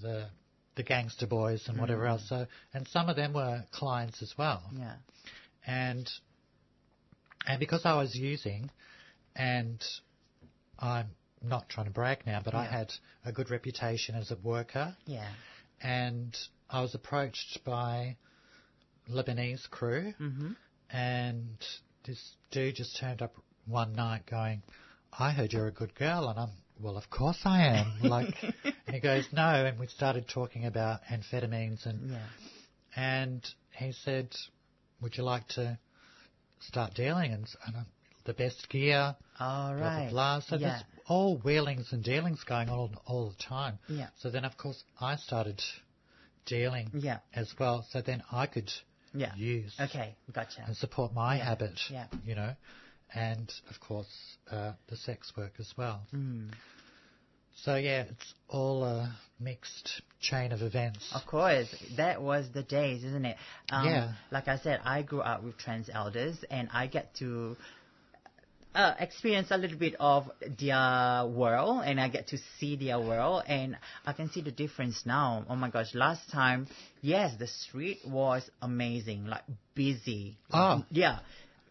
the 0.00 0.28
the 0.76 0.82
gangster 0.82 1.26
boys 1.26 1.66
and 1.68 1.78
whatever 1.78 2.02
Hmm. 2.02 2.08
else. 2.12 2.28
So, 2.28 2.46
and 2.74 2.86
some 2.88 3.08
of 3.08 3.16
them 3.16 3.32
were 3.32 3.64
clients 3.72 4.20
as 4.22 4.34
well. 4.36 4.62
yeah. 4.72 4.96
And 5.66 6.08
and 7.46 7.58
because 7.60 7.86
I 7.86 7.94
was 7.94 8.14
using, 8.14 8.70
and 9.34 9.82
I'm 10.78 11.08
not 11.42 11.68
trying 11.68 11.86
to 11.86 11.92
brag 11.92 12.26
now, 12.26 12.40
but 12.44 12.54
I 12.54 12.64
had 12.66 12.92
a 13.24 13.32
good 13.32 13.50
reputation 13.50 14.14
as 14.16 14.30
a 14.30 14.36
worker 14.36 14.96
Yeah. 15.06 15.28
and 15.80 16.36
I 16.68 16.80
was 16.82 16.94
approached 16.94 17.60
by 17.64 18.16
Lebanese 19.08 19.68
crew, 19.70 20.14
Mm-hmm. 20.20 20.52
and 20.90 21.56
this 22.04 22.34
dude 22.50 22.74
just 22.76 22.96
turned 22.98 23.22
up 23.22 23.34
one 23.66 23.92
night 23.94 24.26
going, 24.26 24.62
"I 25.18 25.30
heard 25.32 25.52
you're 25.52 25.66
a 25.68 25.72
good 25.72 25.94
girl," 25.94 26.28
and 26.28 26.38
I'm, 26.38 26.50
"Well, 26.80 26.96
of 26.96 27.08
course 27.10 27.38
I 27.44 27.62
am." 27.66 28.00
Like, 28.02 28.34
and 28.86 28.94
he 28.94 29.00
goes, 29.00 29.26
"No," 29.32 29.64
and 29.66 29.78
we 29.78 29.86
started 29.86 30.28
talking 30.28 30.64
about 30.66 31.00
amphetamines, 31.10 31.86
and 31.86 32.10
Yeah. 32.10 32.26
and 32.94 33.46
he 33.72 33.92
said, 33.92 34.28
"Would 35.00 35.16
you 35.16 35.24
like 35.24 35.46
to 35.48 35.78
start 36.60 36.94
dealing?" 36.94 37.32
And, 37.32 37.46
and 37.66 37.76
I'm, 37.76 37.86
the 38.24 38.34
best 38.34 38.68
gear, 38.68 39.14
All 39.38 39.74
blah 39.74 39.80
right. 39.80 40.10
blah 40.10 40.38
blah. 40.38 40.40
So 40.40 40.56
yeah. 40.56 40.68
there's 40.70 40.82
all 41.06 41.38
wheelings 41.38 41.92
and 41.92 42.02
dealings 42.02 42.42
going 42.44 42.68
on 42.68 42.76
all, 42.78 42.90
all 43.06 43.30
the 43.30 43.42
time. 43.42 43.78
Yeah. 43.88 44.08
So 44.18 44.30
then, 44.30 44.44
of 44.44 44.56
course, 44.56 44.82
I 45.00 45.16
started 45.16 45.62
dealing 46.44 46.90
Yeah. 46.92 47.18
as 47.34 47.54
well. 47.58 47.86
So 47.90 48.00
then 48.02 48.22
I 48.32 48.46
could 48.46 48.70
Yeah. 49.14 49.34
use 49.36 49.74
Okay. 49.80 50.16
Gotcha. 50.32 50.64
and 50.66 50.76
support 50.76 51.12
my 51.14 51.36
Yeah, 51.36 51.44
habit, 51.44 51.80
yeah. 51.90 52.06
you 52.24 52.34
know, 52.34 52.54
and 53.14 53.52
of 53.70 53.80
course 53.80 54.36
uh, 54.50 54.72
the 54.88 54.96
sex 54.96 55.32
work 55.36 55.52
as 55.58 55.72
well. 55.76 56.02
Mm. 56.14 56.50
So 57.64 57.76
yeah, 57.76 58.04
it's 58.10 58.34
all 58.48 58.84
a 58.84 59.16
mixed 59.40 60.02
chain 60.20 60.52
of 60.52 60.60
events. 60.60 61.10
Of 61.14 61.26
course, 61.26 61.74
that 61.96 62.20
was 62.20 62.46
the 62.52 62.62
days, 62.62 63.02
isn't 63.02 63.24
it? 63.24 63.36
Um, 63.70 63.86
Yeah. 63.86 64.12
Like 64.30 64.48
I 64.48 64.58
said, 64.58 64.80
I 64.84 65.02
grew 65.02 65.20
up 65.20 65.42
with 65.42 65.56
trans 65.56 65.88
elders, 65.92 66.36
and 66.50 66.68
I 66.72 66.86
get 66.86 67.14
to 67.16 67.56
uh, 68.74 68.94
experience 69.00 69.48
a 69.50 69.56
little 69.56 69.78
bit 69.78 69.94
of 69.98 70.30
their 70.60 71.26
world, 71.26 71.82
and 71.86 71.98
I 71.98 72.08
get 72.08 72.28
to 72.28 72.38
see 72.60 72.76
their 72.76 73.00
world, 73.00 73.44
and 73.46 73.78
I 74.04 74.12
can 74.12 74.30
see 74.30 74.42
the 74.42 74.52
difference 74.52 75.06
now. 75.06 75.46
Oh 75.48 75.56
my 75.56 75.70
gosh! 75.70 75.94
Last 75.94 76.30
time, 76.30 76.66
yes, 77.00 77.34
the 77.38 77.46
street 77.46 78.00
was 78.06 78.48
amazing, 78.60 79.26
like 79.26 79.44
busy. 79.74 80.36
Oh. 80.52 80.84
yeah, 80.90 81.20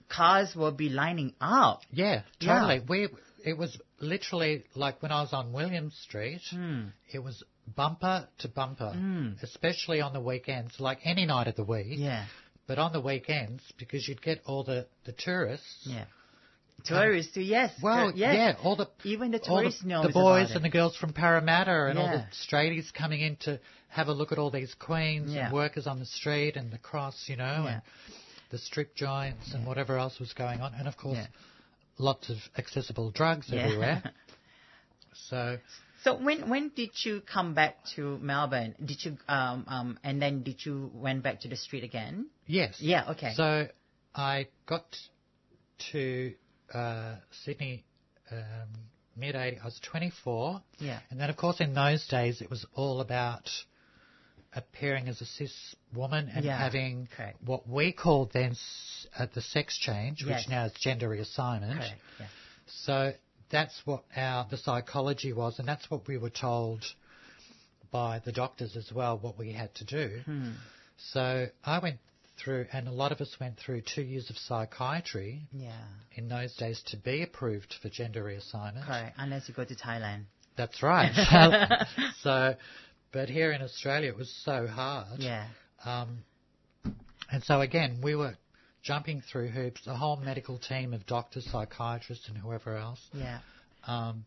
cars 0.10 0.56
will 0.56 0.72
be 0.72 0.90
lining 0.90 1.34
up. 1.42 1.82
Yeah, 1.92 2.22
Yeah. 2.40 2.60
totally. 2.60 2.82
We 2.88 3.08
it 3.44 3.58
was 3.58 3.78
literally 4.00 4.64
like 4.76 5.02
when 5.04 5.12
I 5.12 5.22
was 5.22 5.32
on 5.34 5.54
William 5.54 5.92
Street, 5.92 6.42
Hmm. 6.50 6.86
it 7.12 7.20
was 7.20 7.44
bumper 7.76 8.28
to 8.40 8.48
bumper, 8.48 8.94
Mm. 8.96 9.42
especially 9.44 10.02
on 10.02 10.14
the 10.14 10.20
weekends, 10.20 10.80
like 10.80 11.00
any 11.04 11.26
night 11.26 11.48
of 11.48 11.56
the 11.56 11.64
week. 11.64 11.86
Yeah, 12.00 12.26
But 12.68 12.80
on 12.80 12.92
the 12.94 13.00
weekends, 13.02 13.62
because 13.78 14.08
you'd 14.08 14.22
get 14.24 14.42
all 14.46 14.64
the, 14.64 14.88
the 15.06 15.12
tourists. 15.12 15.82
yeah. 15.86 16.06
Tourists 16.84 17.34
too, 17.34 17.42
yes. 17.42 17.72
Well, 17.82 18.12
tur- 18.12 18.18
yes. 18.18 18.36
yeah, 18.36 18.64
all 18.64 18.76
the 18.76 18.88
Even 19.04 19.32
the 19.32 19.40
tourists 19.40 19.82
the, 19.82 19.88
know 19.88 20.04
the 20.04 20.10
boys 20.10 20.52
and 20.52 20.64
the 20.64 20.70
girls 20.70 20.96
from 20.96 21.14
Parramatta 21.14 21.86
and 21.88 21.98
all 21.98 22.08
the 22.08 22.18
Yeah. 22.18 22.26
straighties 22.48 22.94
coming 22.94 23.22
in 23.22 23.36
to 23.38 23.60
have 23.90 24.08
a 24.08 24.14
look 24.14 24.32
at 24.32 24.38
all 24.38 24.50
these 24.52 24.74
queens 24.76 25.32
Yeah. 25.34 25.46
and 25.46 25.54
workers 25.54 25.88
on 25.88 26.00
the 26.00 26.06
street 26.06 26.58
and 26.58 26.72
the 26.72 26.78
cross, 26.78 27.28
you 27.30 27.38
know, 27.38 27.64
Yeah. 27.66 27.74
and 27.74 27.82
the 28.56 28.60
strip 28.60 28.96
joints 28.96 29.54
and 29.54 29.68
whatever 29.68 29.98
else 29.98 30.18
was 30.18 30.32
going 30.32 30.62
on, 30.62 30.74
and 30.76 30.88
of 30.88 30.96
course, 30.96 31.18
lots 31.98 32.30
of 32.30 32.38
accessible 32.58 33.12
drugs 33.12 33.52
everywhere. 33.52 34.02
So 35.30 35.58
So 36.04 36.18
when 36.18 36.50
when 36.50 36.72
did 36.76 36.90
you 37.06 37.22
come 37.22 37.54
back 37.54 37.78
to 37.96 38.18
Melbourne? 38.20 38.76
Did 38.84 39.00
you 39.06 39.18
um 39.30 39.64
um 39.68 40.00
and 40.04 40.22
then 40.22 40.44
did 40.44 40.66
you 40.66 40.92
went 40.94 41.24
back 41.24 41.40
to 41.42 41.48
the 41.48 41.56
street 41.56 41.86
again? 41.86 42.28
yes, 42.48 42.76
Yeah. 42.82 43.12
Okay. 43.12 43.32
So 43.34 43.68
I 44.14 44.48
got 44.66 44.86
to 45.92 46.34
uh, 46.74 47.16
Sydney 47.46 47.86
um, 48.30 48.70
mid 49.16 49.36
80. 49.36 49.60
I 49.62 49.66
was 49.66 49.80
24. 49.90 50.62
yeah. 50.80 51.00
And 51.10 51.20
then, 51.20 51.30
of 51.30 51.38
course, 51.38 51.62
in 51.62 51.74
those 51.74 52.06
days, 52.08 52.42
it 52.42 52.50
was 52.50 52.66
all 52.76 53.00
about 53.00 53.50
appearing 54.56 55.08
as 55.08 55.22
a 55.22 55.26
cis 55.26 55.76
woman 55.94 56.30
and 56.34 56.46
Yeah, 56.46 56.58
having 56.58 57.08
correct. 57.16 57.42
what 57.44 57.68
we 57.68 57.92
called 57.92 58.32
then 58.34 58.52
s- 58.52 59.08
uh, 59.18 59.28
the 59.34 59.42
sex 59.42 59.78
change, 59.78 60.24
Yes. 60.24 60.42
which 60.44 60.50
now 60.50 60.66
is 60.66 60.74
gender 60.74 61.10
reassignment. 61.10 61.78
Correct. 61.78 62.02
Yeah. 62.20 62.28
So 62.68 63.14
that's 63.50 63.86
what 63.86 64.04
our 64.16 64.46
the 64.50 64.58
psychology 64.58 65.34
was, 65.34 65.60
and 65.60 65.68
that's 65.68 65.90
what 65.92 66.08
we 66.08 66.18
were 66.18 66.30
told 66.30 66.84
by 67.92 68.20
the 68.20 68.32
doctors 68.32 68.76
as 68.76 68.92
well, 68.92 69.18
what 69.18 69.38
we 69.38 69.52
had 69.54 69.74
to 69.76 69.86
do. 69.86 70.22
Hmm. 70.26 70.52
So 70.98 71.48
I 71.64 71.80
went 71.80 72.00
through, 72.38 72.68
and 72.74 72.88
a 72.88 72.92
lot 72.92 73.12
of 73.12 73.22
us 73.22 73.38
went 73.40 73.58
through 73.58 73.82
two 73.82 74.02
years 74.02 74.30
of 74.30 74.38
psychiatry 74.38 75.48
Yeah. 75.54 75.72
in 76.14 76.28
those 76.28 76.54
days 76.56 76.82
to 76.88 76.98
be 76.98 77.22
approved 77.22 77.74
for 77.82 77.90
gender 77.90 78.24
reassignment. 78.24 78.86
Correct. 78.86 79.16
Unless 79.18 79.48
you 79.48 79.54
go 79.56 79.64
to 79.64 79.76
Thailand. 79.76 80.26
That's 80.58 80.82
right. 80.84 81.14
so, 82.22 82.56
but 83.16 83.30
here 83.30 83.54
in 83.54 83.62
Australia, 83.62 84.10
it 84.10 84.18
was 84.18 84.30
so 84.44 84.68
hard. 84.68 85.20
Yeah. 85.20 85.46
Um, 85.86 86.18
and 87.32 87.42
so 87.46 87.62
again, 87.62 88.00
we 88.04 88.14
were 88.14 88.36
jumping 88.84 89.22
through 89.32 89.48
hoops, 89.48 89.88
a 89.88 89.96
whole 89.96 90.18
medical 90.18 90.60
team 90.60 90.94
of 90.94 91.06
doctors, 91.06 91.48
psychiatrists, 91.50 92.28
and 92.28 92.38
whoever 92.38 92.76
else. 92.76 93.00
Yeah. 93.14 93.40
Um, 93.88 94.26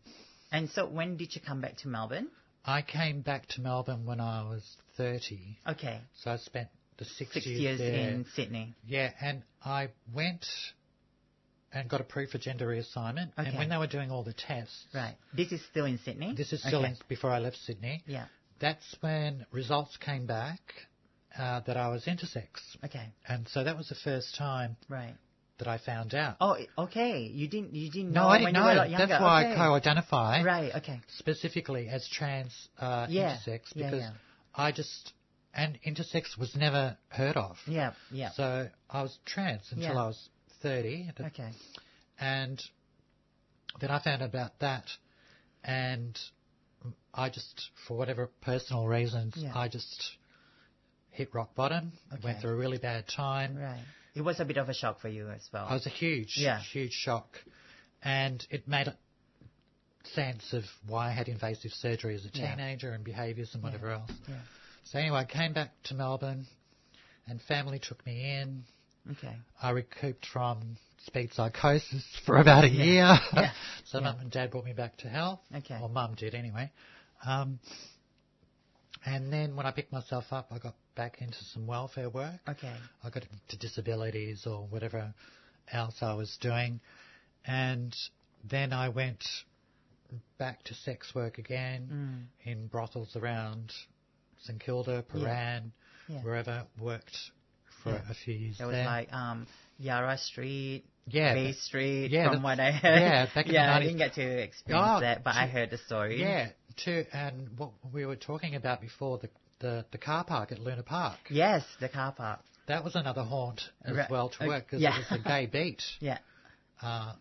And 0.51 0.69
so 0.71 0.87
when 0.87 1.17
did 1.17 1.35
you 1.35 1.41
come 1.41 1.61
back 1.61 1.77
to 1.83 1.87
Melbourne? 1.87 2.29
I 2.65 2.81
came 2.81 3.21
back 3.21 3.45
to 3.49 3.61
Melbourne 3.61 4.05
when 4.07 4.19
I 4.19 4.41
was 4.43 4.63
30, 4.97 5.59
Okay. 5.67 6.01
so 6.23 6.31
I 6.31 6.37
spent 6.37 6.69
the 6.97 7.05
six, 7.05 7.31
Six 7.33 7.45
years, 7.45 7.61
years 7.61 7.77
there. 7.79 8.09
in 8.09 8.25
Sydney. 8.35 8.73
Yeah, 8.87 9.11
and 9.21 9.43
I 9.63 9.89
went 10.13 10.45
and 11.71 11.87
got 11.87 12.01
approved 12.01 12.31
for 12.31 12.39
gender 12.39 12.67
reassignment. 12.67 13.29
Okay. 13.37 13.49
And 13.49 13.57
when 13.59 13.69
they 13.69 13.77
were 13.77 13.87
doing 13.87 14.09
all 14.11 14.23
the 14.23 14.33
tests, 14.33 14.85
Right. 14.93 15.15
This 15.33 15.51
is 15.51 15.61
still 15.71 15.85
in 15.85 15.99
Sydney. 15.99 16.33
this 16.35 16.51
is 16.51 16.59
still 16.61 16.79
okay. 16.79 16.89
in, 16.89 16.97
before 17.07 17.29
I 17.29 17.39
left 17.39 17.57
Sydney. 17.57 18.03
Yeah. 18.07 18.25
That's 18.59 18.95
when 19.01 19.45
results 19.51 19.97
came 19.97 20.25
back 20.25 20.59
uh, 21.37 21.61
that 21.61 21.77
I 21.77 21.87
was 21.89 22.05
intersex. 22.05 22.47
Okay. 22.83 23.13
And 23.27 23.47
so 23.49 23.63
that 23.63 23.77
was 23.77 23.87
the 23.89 23.95
first 23.95 24.35
time 24.35 24.75
Right. 24.89 25.15
that 25.59 25.67
I 25.67 25.77
found 25.77 26.13
out. 26.15 26.37
Oh, 26.41 26.57
okay. 26.77 27.21
You 27.21 27.47
didn't. 27.47 27.73
You 27.75 27.89
didn't 27.91 28.11
no, 28.13 28.23
know 28.23 28.27
I 28.29 28.37
didn't 28.39 28.43
when 28.45 28.53
know. 28.53 28.59
you 28.59 28.65
were 28.65 28.71
a 28.71 28.75
lot 28.75 28.89
younger. 28.89 29.07
That's 29.07 29.21
why 29.21 29.43
okay. 29.45 29.53
I 29.53 29.55
co-identify 29.55 30.43
Right. 30.43 30.75
Okay. 30.75 31.01
specifically 31.17 31.87
as 31.89 32.07
trans 32.09 32.53
uh, 32.79 33.07
Yeah. 33.09 33.37
intersex 33.37 33.61
Yeah, 33.75 33.85
because 33.91 33.99
yeah. 34.01 34.11
I 34.55 34.71
just 34.71 35.13
and 35.53 35.79
intersex 35.85 36.37
was 36.37 36.55
never 36.55 36.97
heard 37.09 37.35
of. 37.37 37.57
Yeah. 37.67 37.93
Yeah. 38.11 38.31
So 38.31 38.69
I 38.89 39.01
was 39.01 39.17
trans 39.25 39.63
until 39.71 39.93
Yeah. 39.95 40.03
I 40.03 40.07
was 40.07 40.29
30, 40.61 41.09
Okay. 41.19 41.51
and 42.19 42.61
then 43.79 43.89
I 43.89 43.99
found 43.99 44.21
out 44.21 44.29
about 44.29 44.59
that, 44.59 44.85
and 45.63 46.17
I 47.13 47.29
just, 47.29 47.69
for 47.87 47.97
whatever 47.97 48.29
personal 48.41 48.87
reasons, 48.87 49.33
Yeah. 49.37 49.51
I 49.57 49.67
just 49.67 50.17
hit 51.11 51.33
rock 51.33 51.55
bottom. 51.55 51.91
Okay. 52.13 52.21
went 52.23 52.41
through 52.41 52.51
a 52.51 52.55
really 52.55 52.77
bad 52.77 53.07
time. 53.07 53.57
Right. 53.57 53.83
It 54.15 54.21
was 54.21 54.39
a 54.39 54.45
bit 54.45 54.57
of 54.57 54.69
a 54.69 54.73
shock 54.73 54.99
for 55.01 55.07
you 55.09 55.29
as 55.29 55.47
well. 55.51 55.67
It 55.69 55.73
was 55.73 55.85
a 55.85 55.89
huge, 55.89 56.35
Yeah. 56.37 56.59
huge 56.59 56.93
shock, 56.93 57.37
and 58.01 58.45
it 58.49 58.67
made 58.67 58.87
sense 60.03 60.53
of 60.53 60.63
why 60.87 61.09
I 61.09 61.11
had 61.11 61.27
invasive 61.27 61.71
surgery 61.73 62.15
as 62.15 62.25
a 62.25 62.29
Yeah. 62.29 62.55
teenager 62.55 62.91
and 62.91 63.03
behaviours 63.03 63.53
and 63.53 63.61
whatever 63.63 63.91
else. 63.91 64.11
Yeah. 64.27 64.41
So 64.85 64.99
anyway, 64.99 65.19
I 65.19 65.25
came 65.25 65.53
back 65.53 65.71
to 65.83 65.93
Melbourne, 65.93 66.47
and 67.27 67.41
family 67.41 67.79
took 67.79 68.03
me 68.05 68.31
in. 68.39 68.65
Okay. 69.11 69.35
I 69.61 69.69
recouped 69.71 70.25
from 70.25 70.77
speed 71.05 71.31
psychosis 71.33 72.03
for 72.25 72.37
about 72.37 72.63
a 72.63 72.69
year. 72.69 73.17
Yeah. 73.33 73.51
so 73.85 73.99
Yeah. 73.99 74.05
mum 74.05 74.19
and 74.21 74.31
dad 74.31 74.51
brought 74.51 74.65
me 74.65 74.73
back 74.73 74.97
to 74.97 75.09
health. 75.09 75.39
Okay. 75.55 75.77
Or 75.81 75.89
mum 75.89 76.15
did 76.15 76.35
anyway. 76.35 76.71
Um, 77.25 77.59
and 79.05 79.31
then 79.31 79.55
when 79.55 79.65
I 79.65 79.71
picked 79.71 79.91
myself 79.93 80.25
up, 80.31 80.47
I 80.51 80.59
got 80.59 80.75
back 80.95 81.21
into 81.21 81.37
some 81.53 81.67
welfare 81.67 82.09
work. 82.09 82.35
Okay. 82.47 82.73
I 83.03 83.09
got 83.09 83.23
into 83.23 83.57
disabilities 83.57 84.45
or 84.45 84.67
whatever 84.67 85.13
else 85.71 85.95
I 86.01 86.13
was 86.13 86.37
doing. 86.41 86.81
And 87.45 87.95
then 88.49 88.73
I 88.73 88.89
went 88.89 89.23
back 90.37 90.63
to 90.65 90.73
sex 90.73 91.13
work 91.15 91.37
again 91.37 92.27
Mm. 92.43 92.49
in 92.51 92.67
brothels 92.67 93.15
around 93.15 93.71
St 94.41 94.59
Kilda, 94.59 95.03
Prahran, 95.03 95.71
Yeah. 96.07 96.21
wherever, 96.21 96.65
worked 96.79 97.15
for 97.83 97.91
Yeah. 97.91 98.01
a 98.09 98.13
few 98.13 98.33
years 98.33 98.57
There 98.57 98.67
was 98.67 98.73
there. 98.75 98.85
like 98.85 99.13
um 99.13 99.47
Yara 99.79 100.17
Street, 100.17 100.83
yeah, 101.07 101.33
Bay 101.33 101.53
Street, 101.53 102.11
yeah, 102.11 102.29
from 102.29 102.43
what 102.43 102.59
I 102.59 102.71
heard. 102.71 102.99
yeah, 103.01 103.25
back 103.33 103.45
in 103.47 103.53
the 103.53 103.57
yeah, 103.57 103.73
I 103.75 103.79
didn't 103.79 103.97
get 103.97 104.13
to 104.15 104.21
experience 104.43 104.87
Oh, 104.97 104.99
that, 104.99 105.23
but 105.23 105.35
I 105.35 105.47
heard 105.47 105.71
the 105.71 105.77
story. 105.77 106.21
Yeah, 106.21 106.49
too, 106.83 107.05
and 107.13 107.57
what 107.57 107.71
we 107.93 108.05
were 108.05 108.15
talking 108.17 108.55
about 108.55 108.81
before, 108.81 109.17
the, 109.19 109.29
the, 109.59 109.85
the 109.91 109.97
car 109.97 110.23
park 110.25 110.51
at 110.51 110.59
Luna 110.59 110.83
Park, 110.83 111.17
Yes, 111.29 111.63
the 111.79 111.89
car 111.89 112.11
park. 112.11 112.41
that 112.67 112.83
was 112.83 112.95
another 112.95 113.23
haunt 113.23 113.61
as 113.85 113.95
Right, 113.95 114.09
well 114.09 114.29
to 114.29 114.43
uh, 114.43 114.47
work 114.47 114.65
because 114.65 114.81
yeah. 114.81 114.95
it 114.95 115.05
was 115.09 115.19
a 115.19 115.23
gay 115.23 115.45
beat 115.51 115.81
Yeah. 116.01 116.17
uh, 116.81 117.13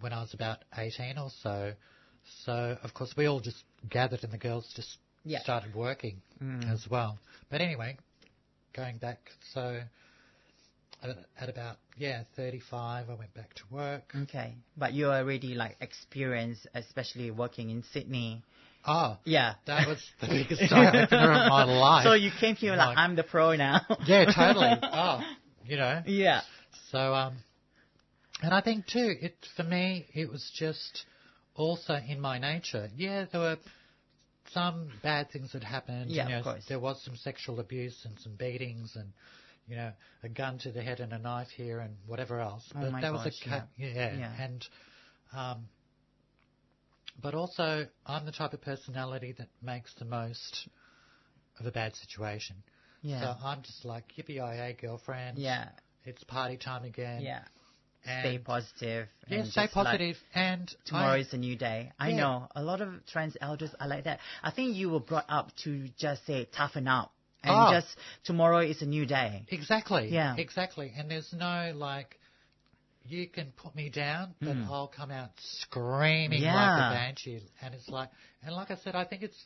when 0.00 0.12
I 0.12 0.20
was 0.20 0.34
about 0.34 0.58
18 0.76 1.16
or 1.18 1.30
so. 1.42 1.72
So, 2.44 2.76
of 2.82 2.92
course, 2.94 3.14
we 3.16 3.26
all 3.26 3.40
just 3.40 3.62
gathered 3.88 4.24
and 4.24 4.32
the 4.32 4.38
girls 4.38 4.70
just 4.74 4.98
Yeah. 5.24 5.40
started 5.40 5.74
working 5.74 6.22
Mm. 6.42 6.68
as 6.72 6.88
well. 6.90 7.18
But 7.50 7.60
anyway, 7.60 7.96
going 8.74 8.98
back, 8.98 9.30
so 9.54 9.80
at, 11.02 11.10
at 11.40 11.48
about, 11.48 11.76
yeah, 11.96 12.22
35, 12.36 13.10
I 13.10 13.14
went 13.14 13.34
back 13.34 13.54
to 13.54 13.62
work. 13.70 14.02
Okay. 14.22 14.54
But 14.76 14.92
you 14.92 15.06
already 15.06 15.54
like 15.54 15.76
experienced, 15.80 16.66
especially 16.74 17.30
working 17.30 17.70
in 17.70 17.82
Sydney. 17.92 18.42
Oh, 18.86 19.16
Yeah. 19.24 19.54
that 19.66 19.86
was 19.86 19.98
the 20.20 20.26
biggest 20.28 20.72
eye 20.72 21.02
opener 21.04 21.32
of 21.32 21.50
my 21.50 21.64
life. 21.64 22.04
So 22.04 22.14
you 22.14 22.30
came 22.40 22.56
here 22.56 22.74
like, 22.76 22.88
Like- 22.88 22.98
I'm 22.98 23.16
the 23.16 23.22
pro 23.24 23.54
now. 23.56 23.80
Yeah, 24.06 24.24
totally. 24.34 24.70
oh, 24.82 25.20
you 25.66 25.76
know. 25.76 26.02
yeah. 26.06 26.40
So, 26.90 26.98
um, 27.14 27.36
and 28.42 28.52
I 28.52 28.60
think 28.60 28.86
too, 28.86 29.14
it 29.20 29.34
for 29.56 29.62
me, 29.62 30.06
it 30.14 30.28
was 30.30 30.50
just 30.54 31.04
also 31.54 31.94
in 31.94 32.20
my 32.20 32.38
nature. 32.38 32.88
Yeah, 32.96 33.26
there 33.30 33.40
were 33.40 33.56
some 34.52 34.90
bad 35.02 35.30
things 35.30 35.52
that 35.52 35.62
happened. 35.62 36.10
Yeah, 36.10 36.24
you 36.24 36.30
know, 36.32 36.38
of 36.38 36.44
course. 36.44 36.64
There 36.68 36.80
was 36.80 37.00
some 37.04 37.16
sexual 37.16 37.60
abuse 37.60 37.96
and 38.04 38.18
some 38.18 38.34
beatings 38.34 38.96
and, 38.96 39.12
you 39.68 39.76
know, 39.76 39.92
a 40.22 40.28
gun 40.28 40.58
to 40.58 40.72
the 40.72 40.82
head 40.82 41.00
and 41.00 41.12
a 41.12 41.18
knife 41.18 41.48
here 41.56 41.78
and 41.80 41.94
whatever 42.06 42.40
else. 42.40 42.64
Oh 42.74 42.80
but 42.80 42.92
my 42.92 43.00
that 43.00 43.12
was 43.12 43.24
gosh, 43.24 43.34
a 43.46 43.48
ca- 43.48 43.66
yeah. 43.76 44.16
Yeah. 44.18 44.32
and 44.44 44.66
um, 45.34 45.68
but 47.20 47.34
also 47.34 47.86
I'm 48.06 48.24
the 48.26 48.32
type 48.32 48.52
of 48.52 48.62
personality 48.62 49.34
that 49.38 49.48
makes 49.62 49.94
the 49.98 50.04
most 50.04 50.68
of 51.60 51.66
a 51.66 51.70
bad 51.70 51.94
situation. 51.96 52.56
Yeah. 53.02 53.20
So 53.20 53.46
I'm 53.46 53.62
just 53.62 53.84
like 53.84 54.04
yippee 54.18 54.36
yay 54.36 54.76
girlfriend. 54.80 55.38
yeah. 55.38 55.68
It's 56.04 56.22
party 56.24 56.56
time 56.56 56.84
again. 56.84 57.22
Yeah. 57.22 57.42
And 58.04 58.22
Stay 58.24 58.38
positive. 58.38 59.06
Yeah, 59.28 59.38
stay 59.38 59.44
just, 59.44 59.56
like, 59.56 59.70
positive. 59.70 60.16
and 60.34 60.74
Tomorrow 60.86 61.14
I, 61.14 61.18
is 61.18 61.32
a 61.32 61.36
new 61.36 61.56
day. 61.56 61.92
I 62.00 62.08
Yeah. 62.08 62.16
know 62.16 62.48
a 62.56 62.62
lot 62.62 62.80
of 62.80 63.06
trans 63.06 63.36
elders 63.40 63.70
are 63.78 63.86
like 63.86 64.04
that. 64.04 64.18
I 64.42 64.50
think 64.50 64.74
you 64.74 64.90
were 64.90 64.98
brought 64.98 65.26
up 65.28 65.54
to 65.62 65.88
just 65.96 66.26
say 66.26 66.48
toughen 66.56 66.88
up 66.88 67.12
and 67.42 67.52
Oh. 67.52 67.72
just 67.72 67.96
tomorrow 68.24 68.60
is 68.60 68.82
a 68.82 68.86
new 68.86 69.06
day. 69.06 69.44
exactly. 69.48 70.08
Yeah. 70.10 70.34
Exactly. 70.36 70.92
And 70.96 71.10
there's 71.10 71.32
no 71.32 71.72
like, 71.74 72.18
you 73.04 73.26
can 73.28 73.52
put 73.52 73.74
me 73.74 73.88
down, 73.90 74.34
but 74.40 74.56
Mm. 74.56 74.66
I'll 74.70 74.86
come 74.88 75.10
out 75.10 75.30
screaming 75.40 76.42
Yeah. 76.42 76.54
like 76.54 76.78
a 76.78 76.94
banshee. 76.94 77.42
And 77.60 77.74
it's 77.74 77.88
like, 77.88 78.10
and 78.42 78.54
like 78.54 78.70
I 78.70 78.76
said, 78.76 78.94
I 78.94 79.04
think 79.04 79.22
it's 79.22 79.44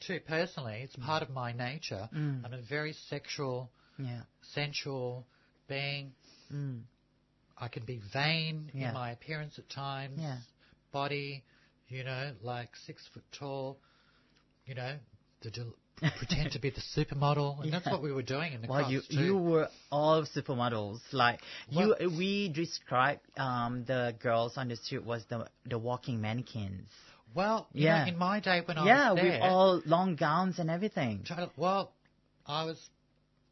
too 0.00 0.20
personally, 0.20 0.80
it's 0.82 0.96
part 0.96 1.22
of 1.22 1.30
my 1.30 1.52
nature. 1.52 2.08
Mm. 2.14 2.44
I'm 2.44 2.52
a 2.54 2.62
very 2.62 2.92
sexual, 2.94 3.70
Yeah. 3.98 4.22
sensual 4.42 5.26
being. 5.68 6.14
Mm. 6.52 6.84
I 7.58 7.68
can 7.68 7.84
be 7.84 7.98
vain 8.12 8.70
Yeah. 8.72 8.88
in 8.88 8.94
my 8.94 9.10
appearance 9.10 9.58
at 9.58 9.68
times. 9.68 10.18
Yeah. 10.20 10.38
Body, 10.92 11.44
you 11.88 12.04
know, 12.04 12.32
like 12.40 12.74
six 12.76 13.06
foot 13.08 13.24
tall, 13.32 13.78
you 14.64 14.74
know, 14.74 14.98
the 15.42 15.50
del- 15.50 15.74
pretend 16.16 16.52
to 16.52 16.60
be 16.60 16.70
the 16.70 16.80
supermodel, 16.96 17.60
and 17.62 17.72
that's 17.72 17.86
what 17.86 18.02
we 18.02 18.12
were 18.12 18.22
doing 18.22 18.52
in 18.52 18.62
the 18.62 18.68
Well, 18.68 18.90
you 18.90 19.00
too. 19.10 19.16
you 19.16 19.36
were 19.36 19.68
all 19.90 20.24
supermodels. 20.24 21.00
Like 21.12 21.40
Well- 21.74 21.96
you, 22.00 22.10
we 22.10 22.48
described 22.48 23.20
um, 23.36 23.84
the 23.84 24.14
girls 24.20 24.56
on 24.56 24.68
the 24.68 24.76
street 24.76 25.04
was 25.04 25.24
the 25.28 25.48
the 25.66 25.78
walking 25.78 26.20
mannequins. 26.20 26.88
well, 27.34 27.68
Yeah. 27.72 28.04
know, 28.04 28.08
in 28.12 28.18
my 28.18 28.40
day 28.40 28.62
when 28.64 28.76
yeah, 28.78 29.10
I 29.10 29.12
was 29.12 29.22
there, 29.22 29.32
with 29.32 29.42
all 29.42 29.82
long 29.86 30.16
gowns 30.16 30.58
and 30.58 30.70
everything. 30.70 31.24
total- 31.26 31.52
well, 31.56 31.92
I 32.46 32.64
was 32.64 32.78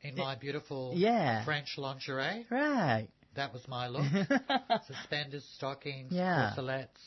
in 0.02 0.14
my 0.16 0.34
beautiful 0.36 0.92
Yeah. 0.94 1.44
French 1.44 1.76
lingerie. 1.76 2.46
Right. 2.48 3.08
That 3.34 3.52
was 3.52 3.66
my 3.68 3.88
look. 3.88 4.04
Suspenders, 4.86 5.44
stockings, 5.56 6.12
Yeah. 6.12 6.52
corselettes, 6.56 7.02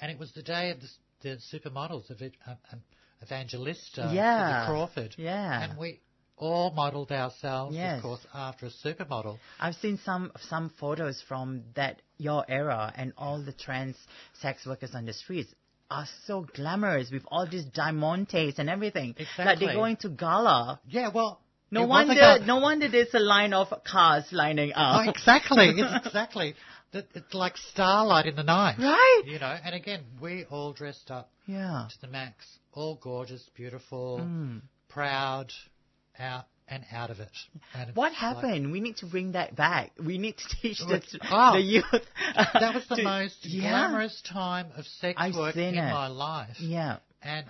and 0.00 0.10
it 0.10 0.18
was 0.18 0.32
the 0.32 0.42
day 0.42 0.70
of 0.70 0.78
the, 0.80 0.88
the 1.22 1.36
supermodels 1.52 2.08
of 2.10 2.22
it, 2.22 2.34
um, 2.46 2.56
um, 2.72 2.82
Evangelista, 3.22 4.06
uh, 4.08 4.12
Yeah. 4.12 4.48
Cindy 4.50 4.66
Crawford, 4.72 5.14
Yeah. 5.16 5.62
and 5.62 5.78
we 5.78 6.00
all 6.36 6.70
modelled 6.72 7.12
ourselves, 7.12 7.74
Yes. 7.76 7.96
of 7.98 8.02
course, 8.02 8.26
after 8.34 8.66
a 8.66 8.70
supermodel. 8.70 9.38
I've 9.60 9.76
seen 9.76 9.98
some 9.98 10.32
some 10.48 10.68
photos 10.70 11.22
from 11.22 11.62
that 11.74 12.02
your 12.18 12.44
era, 12.48 12.92
and 12.96 13.12
all 13.16 13.38
the 13.40 13.52
trans 13.52 13.96
sex 14.34 14.66
workers 14.66 14.94
on 14.94 15.04
the 15.06 15.12
streets 15.12 15.54
are 15.90 16.06
so 16.26 16.42
glamorous 16.54 17.10
with 17.10 17.22
all 17.30 17.46
these 17.46 17.66
diamantes 17.66 18.58
and 18.58 18.68
everything. 18.68 19.08
Like 19.10 19.20
Exactly. 19.20 19.66
they're 19.66 19.74
going 19.76 19.96
to 19.98 20.08
gala. 20.08 20.80
Yeah, 20.88 21.08
well, 21.08 21.40
No 21.70 21.82
it 21.82 21.86
was 21.88 22.04
a 22.04 22.08
wonder, 22.08 22.44
no 22.46 22.56
wonder 22.58 22.88
there's 22.88 23.14
a 23.14 23.20
line 23.20 23.52
of 23.52 23.72
cars 23.84 24.24
lining 24.32 24.72
Oh, 24.74 24.80
up. 24.82 25.08
exactly, 25.08 25.68
exactly. 26.04 26.54
It's 26.94 27.34
like 27.34 27.56
starlight 27.56 28.26
in 28.26 28.36
the 28.36 28.42
night. 28.42 28.76
Right? 28.78 29.22
You 29.26 29.38
know, 29.38 29.56
and 29.64 29.74
again, 29.74 30.02
we 30.20 30.44
all 30.50 30.72
dressed 30.72 31.10
up 31.10 31.30
Yeah. 31.46 31.88
to 31.90 32.00
the 32.00 32.06
max, 32.08 32.46
all 32.72 32.96
gorgeous, 32.96 33.42
beautiful, 33.54 34.18
Mm. 34.20 34.62
proud, 34.88 35.52
out 36.18 36.46
and 36.68 36.84
out 36.92 37.10
of 37.10 37.20
it. 37.20 37.30
What 37.94 38.12
like- 38.12 38.12
happened? 38.14 38.72
we 38.72 38.80
need 38.80 38.96
to 38.98 39.06
bring 39.06 39.32
that 39.32 39.54
back. 39.54 39.92
We 39.98 40.16
need 40.18 40.38
to 40.38 40.48
teach 40.62 40.78
the, 40.78 41.02
Oh, 41.30 41.52
the 41.54 41.60
youth. 41.60 41.84
that 42.34 42.74
was 42.74 42.86
the 42.88 42.96
to- 42.96 43.02
most 43.02 43.44
yeah. 43.44 43.70
glamorous 43.70 44.22
time 44.22 44.70
of 44.76 44.86
sex 44.86 45.16
I've 45.20 45.34
work 45.34 45.56
in 45.56 45.74
it. 45.76 45.90
my 45.92 46.06
life. 46.06 46.58
Yeah. 46.60 46.98
And 47.22 47.46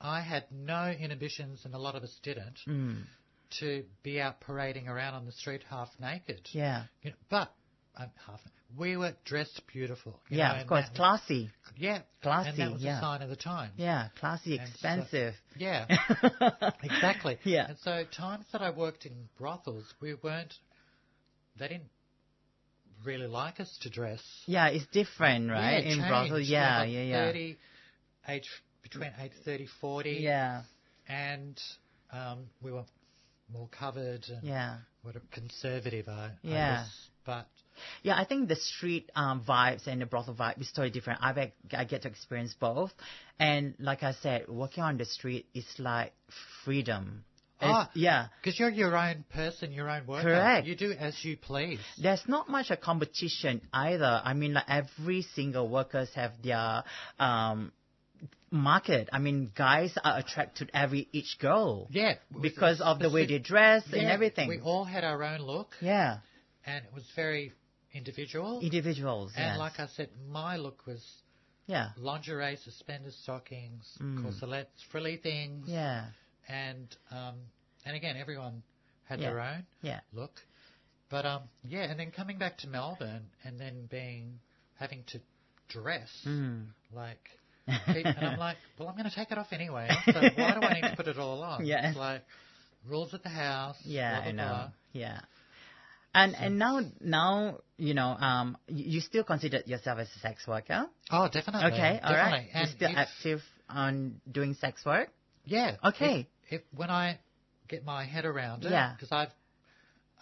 I 0.00 0.20
had 0.20 0.44
no 0.52 0.90
inhibitions, 0.90 1.64
and 1.64 1.74
a 1.74 1.78
lot 1.78 1.94
of 1.94 2.02
us 2.02 2.14
didn't, 2.22 2.58
Mm. 2.66 3.04
to 3.58 3.84
be 4.02 4.20
out 4.20 4.40
parading 4.40 4.88
around 4.88 5.14
on 5.14 5.26
the 5.26 5.32
street 5.32 5.62
half 5.68 5.88
naked. 6.00 6.48
Yeah. 6.52 6.84
You 7.02 7.10
know, 7.10 7.16
but 7.28 7.52
um, 7.96 8.10
half. 8.26 8.40
We 8.76 8.96
were 8.96 9.14
dressed 9.24 9.62
beautiful. 9.72 10.18
you 10.28 10.38
Yeah, 10.38 10.54
know, 10.54 10.60
of 10.62 10.66
course. 10.66 10.86
that- 10.88 10.96
Classy. 10.96 11.50
yeah, 11.76 12.00
Classy, 12.22 12.48
and 12.50 12.58
that 12.58 12.72
was 12.72 12.82
yeah. 12.82 12.98
a 12.98 13.00
sign 13.00 13.22
of 13.22 13.28
the 13.28 13.36
time. 13.36 13.70
Yeah. 13.76 14.08
Classy, 14.18 14.58
And 14.58 14.66
so- 14.68 14.72
expensive. 14.72 15.34
Yeah, 15.56 15.86
exactly. 16.82 17.38
Yeah. 17.44 17.68
And 17.68 17.78
so 17.78 18.04
times 18.16 18.46
that 18.52 18.62
I 18.62 18.70
worked 18.70 19.06
in 19.06 19.12
brothels, 19.38 19.84
we 20.00 20.14
weren't. 20.14 20.54
They 21.56 21.68
didn't 21.68 21.90
really 23.04 23.26
like 23.28 23.60
us 23.60 23.76
to 23.82 23.90
dress. 23.90 24.20
Yeah, 24.46 24.68
it's 24.68 24.86
different, 24.86 25.50
right? 25.50 25.84
Yeah, 25.84 25.90
In 25.92 25.98
changed. 25.98 26.08
Brussels. 26.08 26.48
Yeah, 26.48 26.78
like 26.80 26.90
yeah, 26.92 27.02
yeah. 27.02 27.24
30, 27.26 27.58
age 28.28 28.48
between 28.82 29.12
age 29.20 29.32
30, 29.44 29.68
40. 29.80 30.10
Yeah. 30.20 30.62
and 31.06 31.60
um, 32.12 32.46
we 32.62 32.72
were 32.72 32.84
more 33.52 33.68
covered 33.68 34.24
and 34.28 34.42
Yeah. 34.42 34.78
what 35.02 35.14
a 35.16 35.20
conservative. 35.32 36.08
I, 36.08 36.12
I 36.12 36.30
Yeah. 36.42 36.80
was, 36.82 36.90
but 37.24 37.46
Yeah, 38.02 38.16
I 38.16 38.24
think 38.24 38.48
the 38.48 38.56
street 38.56 39.10
um, 39.14 39.42
vibes 39.46 39.86
and 39.86 40.00
the 40.00 40.06
brothel 40.06 40.34
vibe 40.34 40.60
is 40.60 40.70
totally 40.70 40.90
different. 40.90 41.20
I 41.22 41.32
bet 41.32 41.52
I 41.72 41.84
get 41.84 42.02
to 42.02 42.08
experience 42.08 42.54
both, 42.58 42.92
and 43.38 43.74
like 43.78 44.02
I 44.02 44.12
said, 44.12 44.48
walking 44.48 44.82
on 44.82 44.98
the 44.98 45.04
street 45.04 45.46
is 45.54 45.66
like 45.78 46.12
freedom. 46.64 47.24
Ah. 47.60 47.90
yeah, 47.94 48.26
because 48.42 48.58
you're 48.58 48.70
your 48.70 48.96
own 48.96 49.24
person, 49.32 49.72
your 49.72 49.88
own 49.88 50.06
worker, 50.06 50.22
Correct. 50.22 50.66
You 50.66 50.76
do 50.76 50.92
as 50.92 51.16
you 51.24 51.36
please. 51.36 51.78
there's 52.02 52.22
not 52.26 52.48
much 52.48 52.70
a 52.70 52.76
competition 52.76 53.62
either. 53.72 54.20
I 54.22 54.34
mean, 54.34 54.54
like 54.54 54.64
every 54.68 55.22
single 55.34 55.68
workers 55.68 56.10
have 56.14 56.32
their 56.42 56.84
um, 57.18 57.72
market. 58.50 59.08
I 59.12 59.18
mean, 59.18 59.50
guys 59.56 59.92
are 60.02 60.18
attracted 60.18 60.68
to 60.68 60.76
every 60.76 61.08
each 61.12 61.38
girl 61.38 61.88
Yeah, 61.90 62.14
because 62.40 62.80
of 62.80 62.98
the 62.98 63.10
way 63.10 63.26
they 63.26 63.38
dress 63.38 63.84
and 63.92 64.02
everything. 64.06 64.48
We 64.48 64.60
all 64.60 64.84
had 64.84 65.04
our 65.04 65.22
own 65.22 65.40
look, 65.40 65.68
yeah, 65.80 66.18
and 66.64 66.84
it 66.84 66.92
was 66.94 67.04
very 67.14 67.52
individual. 67.94 68.60
individuals. 68.60 69.32
and 69.36 69.46
yes. 69.52 69.58
like 69.58 69.78
I 69.78 69.86
said, 69.96 70.08
my 70.30 70.56
look 70.56 70.86
was 70.86 71.02
yeah, 71.66 71.90
lingerie, 71.96 72.56
suspenders, 72.64 73.16
stockings, 73.22 73.86
Mm. 74.00 74.66
frilly 74.90 75.16
things, 75.16 75.68
yeah, 75.68 76.06
and 76.48 76.94
um, 77.10 77.36
and 77.86 77.96
again, 77.96 78.16
everyone 78.16 78.62
had 79.04 79.20
Yeah. 79.20 79.30
their 79.30 79.40
own 79.40 79.66
yeah. 79.82 80.00
look. 80.12 80.32
But 81.10 81.24
um, 81.26 81.42
yeah, 81.66 81.82
and 81.90 81.98
then 81.98 82.10
coming 82.10 82.38
back 82.38 82.58
to 82.58 82.66
Melbourne, 82.68 83.26
and 83.44 83.58
then 83.58 83.86
being 83.90 84.40
having 84.78 85.04
to 85.08 85.20
dress 85.68 86.10
Mm. 86.26 86.66
like, 86.92 87.30
and 87.66 88.18
I'm 88.26 88.38
like, 88.38 88.56
well, 88.78 88.88
I'm 88.88 88.96
going 88.96 89.08
to 89.08 89.14
take 89.14 89.30
it 89.30 89.38
off 89.38 89.52
anyway. 89.52 89.88
So 90.06 90.20
why 90.36 90.54
do 90.54 90.60
I 90.66 90.74
need 90.74 90.82
to 90.90 90.94
put 90.96 91.06
it 91.08 91.18
all 91.18 91.42
on? 91.42 91.64
Yeah. 91.72 91.88
It's 91.88 91.96
like 91.96 92.22
rules 92.86 93.14
at 93.14 93.22
the 93.22 93.28
house. 93.30 93.76
Yeah, 93.84 94.20
blah, 94.20 94.20
blah, 94.20 94.28
I 94.28 94.32
know. 94.32 94.48
blah. 94.54 94.68
Yeah. 94.92 95.20
And 96.14 96.36
and 96.36 96.58
now 96.58 96.80
now 97.00 97.58
you 97.76 97.92
know 97.94 98.16
um 98.18 98.56
you, 98.68 99.00
still 99.00 99.24
consider 99.24 99.60
yourself 99.66 99.98
as 99.98 100.08
a 100.16 100.20
sex 100.20 100.46
worker? 100.46 100.86
Oh, 101.10 101.28
definitely. 101.28 101.72
Okay, 101.72 102.00
all 102.02 102.12
right. 102.12 102.24
definitely. 102.24 102.50
And 102.54 102.68
You're 102.68 102.76
still 102.76 102.90
if- 102.90 102.96
active 102.96 103.40
on 103.68 104.20
doing 104.30 104.54
sex 104.54 104.84
work? 104.84 105.08
Yeah. 105.44 105.76
Okay. 105.84 106.28
If, 106.48 106.60
if 106.60 106.62
when 106.74 106.90
I 106.90 107.18
get 107.68 107.84
my 107.84 108.04
head 108.04 108.24
around 108.24 108.64
it, 108.64 108.70
Yeah. 108.70 108.92
because 108.94 109.10
I've 109.10 109.30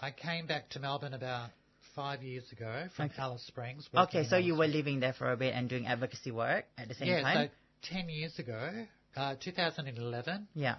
I 0.00 0.11
came 0.11 0.46
back 0.46 0.70
to 0.70 0.81
Melbourne 0.81 1.14
about 1.14 1.50
five 1.94 2.22
years 2.22 2.50
ago 2.50 2.88
from 2.96 3.07
Okay. 3.07 3.14
Alice 3.18 3.44
Springs. 3.46 3.88
Okay, 3.94 4.24
so 4.24 4.37
you 4.37 4.57
were 4.57 4.66
living 4.66 5.00
there 5.00 5.12
for 5.12 5.31
a 5.31 5.37
bit 5.37 5.55
and 5.55 5.68
doing 5.68 5.87
advocacy 5.87 6.31
work 6.31 6.64
at 6.78 6.88
the 6.88 6.94
same 6.94 7.09
yeah, 7.09 7.20
time? 7.22 7.48
so 7.48 7.52
ten 7.94 8.09
years 8.09 8.38
ago, 8.38 8.87
uh, 9.16 9.35
2011, 9.40 10.48
yeah. 10.55 10.76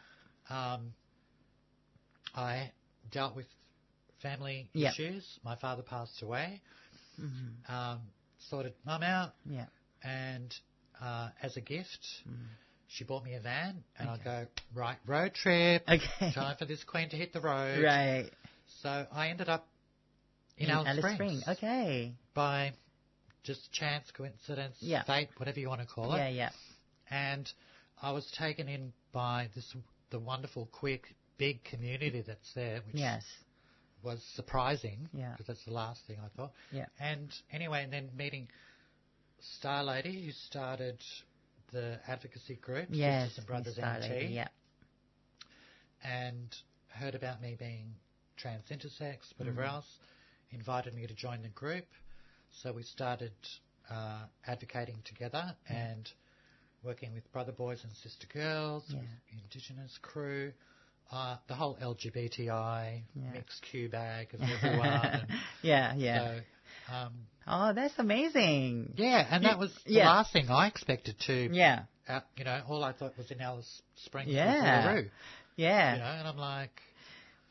um, 0.49 0.93
I 2.35 2.71
dealt 3.11 3.35
with 3.35 3.45
family 4.23 4.69
Yeah. 4.73 4.89
issues. 4.91 5.39
My 5.43 5.55
father 5.55 5.83
passed 5.83 6.21
away. 6.23 6.61
Mhm. 7.21 7.69
Um, 7.69 8.01
sorted 8.49 8.73
mum 8.85 9.03
out, 9.03 9.35
Yeah. 9.45 9.67
and 10.01 10.53
uh, 10.99 11.29
as 11.41 11.57
a 11.57 11.61
gift, 11.61 12.05
Mm. 12.27 12.47
she 12.87 13.03
bought 13.03 13.23
me 13.23 13.33
a 13.35 13.39
van, 13.39 13.83
and 13.99 14.09
I 14.09 14.17
go 14.17 14.47
right 14.73 14.97
road 15.05 15.33
trip. 15.35 15.83
Okay. 15.87 16.31
Time 16.33 16.55
for 16.57 16.65
this 16.65 16.83
queen 16.83 17.09
to 17.09 17.15
hit 17.17 17.33
the 17.33 17.41
road. 17.41 17.83
Right. 17.83 18.29
So 18.81 19.07
I 19.11 19.29
ended 19.29 19.49
up 19.49 19.67
in, 20.57 20.69
Alice, 20.69 20.97
Springs, 21.13 21.47
Okay. 21.47 22.13
by 22.33 22.73
just 23.43 23.71
chance, 23.73 24.09
coincidence, 24.11 24.77
Yeah. 24.79 25.03
fate, 25.03 25.29
whatever 25.37 25.59
you 25.59 25.67
want 25.69 25.81
to 25.81 25.87
call 25.87 26.13
it. 26.13 26.17
Yeah, 26.17 26.27
yeah. 26.29 26.49
And 27.09 27.51
I 28.01 28.11
was 28.11 28.29
taken 28.31 28.67
in 28.69 28.93
by 29.11 29.49
this 29.55 29.75
the 30.09 30.19
wonderful, 30.19 30.67
quick, 30.67 31.15
big 31.37 31.63
community 31.63 32.21
that's 32.21 32.53
there, 32.53 32.81
which 32.81 32.95
Yes. 32.95 33.23
Was 34.03 34.21
surprising 34.35 35.09
Yeah. 35.13 35.31
because 35.31 35.47
that's 35.47 35.65
the 35.65 35.71
last 35.73 36.05
thing 36.05 36.17
I 36.23 36.27
thought. 36.37 36.51
Yeah. 36.71 36.85
And 36.99 37.33
anyway, 37.51 37.83
and 37.83 37.93
then 37.93 38.09
meeting 38.15 38.47
Star 39.39 39.83
Lady, 39.83 40.25
who 40.25 40.31
started 40.31 41.03
the 41.71 41.99
advocacy 42.07 42.55
group, 42.55 42.87
Yes. 42.91 43.29
Sisters 43.29 43.37
and 43.39 43.47
Brothers 43.47 43.77
NT, 43.79 44.09
Lady, 44.11 44.33
Yeah. 44.33 44.47
and 46.03 46.55
heard 46.89 47.15
about 47.15 47.41
me 47.41 47.55
being 47.57 47.95
trans 48.37 48.63
intersex, 48.69 49.33
whatever 49.37 49.61
Mm. 49.61 49.69
else, 49.69 49.99
invited 50.51 50.93
me 50.93 51.07
to 51.07 51.13
join 51.13 51.41
the 51.41 51.49
group. 51.49 51.87
So 52.51 52.71
we 52.73 52.83
started 52.83 53.33
uh, 53.89 54.25
advocating 54.47 55.01
together 55.03 55.55
and 55.67 56.09
working 56.83 57.13
with 57.13 57.29
brother 57.33 57.51
boys 57.51 57.83
and 57.83 57.93
sister 57.97 58.27
girls, 58.27 58.85
Yeah. 58.89 59.01
Indigenous 59.31 59.97
crew, 60.01 60.53
uh, 61.11 61.37
the 61.47 61.53
whole 61.55 61.77
LGBTI 61.81 63.01
Yeah. 63.15 63.31
mixed 63.33 63.61
Q 63.69 63.89
bag 63.89 64.33
of 64.33 64.41
everyone. 64.41 64.89
and 64.89 65.27
yeah, 65.61 65.93
yeah. 65.95 66.17
So, 66.87 66.93
um, 66.95 67.13
oh, 67.47 67.73
that's 67.73 67.93
amazing. 67.97 68.93
yeah, 68.97 69.25
and 69.29 69.45
that 69.45 69.59
was 69.59 69.71
the 69.85 69.99
last 69.99 70.33
thing 70.33 70.49
I 70.49 70.67
expected 70.67 71.15
to. 71.27 71.49
Yeah. 71.53 71.83
Uh, 72.07 72.19
you 72.37 72.43
know, 72.43 72.61
all 72.67 72.83
I 72.83 72.91
thought 72.91 73.17
was 73.17 73.31
in 73.31 73.39
Alice 73.39 73.81
Springs 73.95 74.29
Yeah. 74.29 75.01
Yeah. 75.55 75.93
You 75.93 75.99
know, 75.99 76.05
and 76.05 76.27
I'm 76.27 76.37
like, 76.37 76.81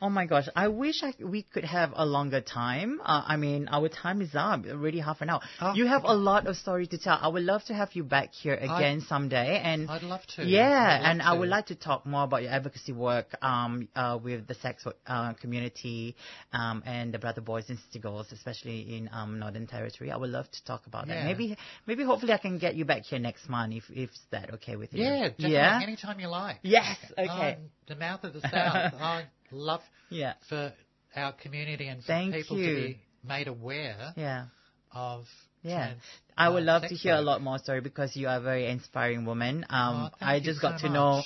Oh 0.03 0.09
my 0.09 0.25
gosh, 0.25 0.49
I 0.53 0.67
wish 0.67 1.01
I, 1.01 1.13
we 1.23 1.43
could 1.43 1.63
have 1.63 1.93
a 1.95 2.05
longer 2.05 2.41
time. 2.41 2.99
Uh, 3.01 3.23
I 3.25 3.37
mean, 3.37 3.69
our 3.71 3.87
time 3.87 4.21
is 4.21 4.31
up, 4.33 4.65
already 4.69 4.99
half 4.99 5.21
an 5.21 5.29
hour. 5.29 5.39
Oh, 5.61 5.75
you 5.75 5.87
have 5.87 6.03
okay. 6.03 6.11
a 6.11 6.15
lot 6.17 6.45
of 6.45 6.57
story 6.57 6.87
to 6.87 6.97
tell. 6.97 7.17
I 7.21 7.29
would 7.29 7.43
love 7.43 7.63
to 7.67 7.73
have 7.73 7.87
you 7.93 8.03
back 8.03 8.33
here 8.33 8.55
again 8.55 8.99
someday. 9.07 9.61
And 9.63 9.89
I'd 9.89 10.03
love 10.03 10.19
to. 10.35 10.43
yeah, 10.43 10.97
love 10.97 11.05
and 11.05 11.21
I 11.21 11.31
would 11.31 11.47
like 11.47 11.67
to 11.67 11.75
talk 11.75 12.05
more 12.05 12.25
about 12.25 12.41
your 12.41 12.51
advocacy 12.51 12.91
work 12.91 13.27
um, 13.41 13.87
uh, 13.95 14.19
with 14.21 14.45
the 14.45 14.55
sex 14.55 14.85
uh, 15.07 15.33
community 15.35 16.17
um, 16.51 16.83
and 16.85 17.13
the 17.13 17.17
brother 17.17 17.39
boys 17.39 17.69
and 17.69 17.79
sister 17.79 17.99
girls, 17.99 18.29
especially 18.33 18.97
in 18.97 19.09
um, 19.13 19.39
Northern 19.39 19.67
Territory. 19.67 20.11
I 20.11 20.17
would 20.17 20.31
love 20.31 20.51
to 20.51 20.65
talk 20.65 20.85
about 20.85 21.07
that. 21.07 21.19
Yeah. 21.19 21.25
Maybe, 21.27 21.57
maybe 21.87 22.03
hopefully 22.03 22.33
I 22.33 22.39
can 22.39 22.57
get 22.57 22.75
you 22.75 22.83
back 22.83 23.03
here 23.03 23.19
next 23.19 23.47
month 23.47 23.73
if 23.73 23.83
if 23.89 24.09
that 24.31 24.55
okay 24.55 24.75
with 24.75 24.93
you. 24.93 25.05
Yeah, 25.05 25.29
definitely. 25.29 25.53
Yeah. 25.53 25.79
Anytime 25.81 26.19
you 26.19 26.27
like. 26.27 26.57
Yes. 26.61 26.97
Okay. 27.17 27.29
I'm 27.29 27.69
the 27.87 27.95
mouth 27.95 28.25
of 28.25 28.33
the 28.33 28.41
south. 28.41 29.23
Love 29.53 29.81
yeah. 30.09 30.33
for 30.49 30.73
our 31.15 31.31
community 31.33 31.87
and 31.87 32.01
for 32.01 32.07
Thank 32.07 32.33
people 32.35 32.57
you. 32.57 32.75
to 32.75 32.81
be 32.87 32.99
made 33.25 33.47
aware 33.47 34.13
Yeah. 34.15 34.45
of. 34.91 35.25
Yeah. 35.61 35.85
trans, 35.87 36.01
I 36.37 36.49
would 36.49 36.63
uh, 36.63 36.65
love 36.65 36.81
to 36.89 36.95
hear 36.95 37.13
a 37.15 37.21
lot 37.21 37.41
more 37.41 37.57
story 37.57 37.79
because 37.79 38.17
you 38.17 38.27
are 38.27 38.37
a 38.37 38.41
very 38.41 38.67
inspiring 38.67 39.25
woman. 39.25 39.65
Um, 39.69 40.11
Oh, 40.11 40.17
I 40.19 40.39
just 40.41 40.59
so 40.59 40.69
got 40.69 40.79
to 40.79 40.87
much. 40.87 40.93
know 40.93 41.21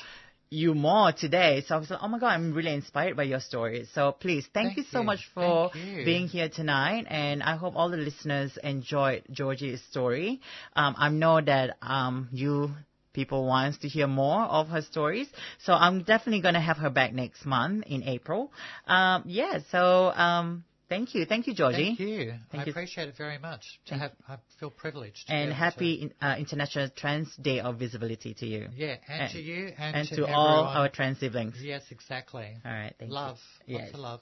you 0.49 0.73
more 0.75 1.11
today. 1.11 1.63
So 1.67 1.75
I 1.75 1.77
was 1.79 1.89
like, 1.89 1.99
oh 2.01 2.07
my 2.07 2.19
God, 2.19 2.27
I'm 2.27 2.53
really 2.53 2.73
inspired 2.73 3.17
by 3.17 3.23
your 3.23 3.39
story. 3.39 3.87
So 3.93 4.11
please, 4.11 4.45
thank, 4.53 4.67
Thank 4.67 4.77
you 4.77 4.83
so 4.91 4.99
you. 4.99 5.05
much 5.05 5.27
for 5.33 5.71
being 5.73 6.27
here 6.27 6.49
tonight. 6.49 7.05
And 7.09 7.41
I 7.43 7.55
hope 7.57 7.75
all 7.75 7.89
the 7.89 7.97
listeners 7.97 8.57
enjoyed 8.63 9.23
Georgie's 9.31 9.81
story. 9.89 10.39
Um, 10.75 10.95
I 10.97 11.09
know 11.09 11.41
that 11.41 11.77
um, 11.81 12.29
you 12.31 12.71
people 13.17 13.47
wants 13.47 13.79
to 13.79 13.87
hear 13.87 14.05
more 14.05 14.41
of 14.59 14.67
her 14.75 14.83
stories. 14.93 15.27
So 15.65 15.73
I'm 15.73 15.97
definitely 16.03 16.41
going 16.47 16.53
to 16.61 16.65
have 16.69 16.77
her 16.85 16.91
back 16.99 17.11
next 17.23 17.45
month 17.45 17.85
in 17.87 18.03
April. 18.03 18.51
Um, 18.85 19.23
yeah, 19.25 19.53
so 19.71 19.81
um, 20.27 20.63
thank 20.87 21.15
you. 21.15 21.25
Thank 21.25 21.47
you, 21.47 21.55
Georgie. 21.55 21.95
Thank 21.97 21.99
you. 21.99 22.33
Thank 22.51 22.61
I 22.61 22.65
you. 22.67 22.71
appreciate 22.73 23.07
it 23.09 23.17
very 23.17 23.39
much. 23.39 23.63
To 23.87 23.95
have, 23.95 24.11
I 24.29 24.35
feel 24.59 24.69
privileged. 24.69 25.25
to 25.27 25.33
And 25.33 25.51
happy 25.51 25.93
in- 26.03 26.13
uh, 26.21 26.35
International 26.37 26.89
Trans 26.95 27.35
Day 27.37 27.59
of 27.59 27.79
Visibility 27.79 28.35
to 28.35 28.45
you. 28.45 28.67
Yeah, 28.75 28.97
and, 29.07 29.21
and- 29.23 29.31
to 29.33 29.41
you 29.41 29.71
and, 29.79 29.95
and 29.95 30.07
to, 30.09 30.15
to 30.17 30.27
all 30.27 30.65
our 30.65 30.87
trans 30.89 31.19
siblings. 31.19 31.55
Yes, 31.59 31.81
exactly. 31.89 32.47
All 32.63 32.71
right, 32.71 32.93
thank 32.99 33.11
love. 33.11 33.37
you. 33.65 33.77
Lots 33.77 33.85
Yes. 33.85 33.93
of 33.95 33.99
love. 33.99 34.21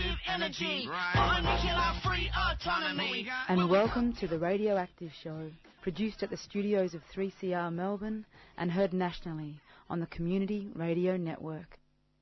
The 0.00 0.08
alternative 0.08 0.18
energy. 0.28 0.88
Right. 0.88 2.00
free 2.02 2.30
autonomy. 2.34 3.28
and 3.48 3.68
welcome 3.68 4.12
to 4.14 4.26
the 4.26 4.38
Radioactive 4.38 5.10
Show, 5.22 5.50
produced 5.82 6.22
at 6.22 6.30
the 6.30 6.36
studios 6.36 6.94
of 6.94 7.02
3CR 7.14 7.72
Melbourne 7.72 8.24
and 8.56 8.70
heard 8.70 8.92
nationally 8.92 9.56
on 9.88 10.00
the 10.00 10.06
Community 10.06 10.68
Radio 10.74 11.16
Network. 11.16 11.78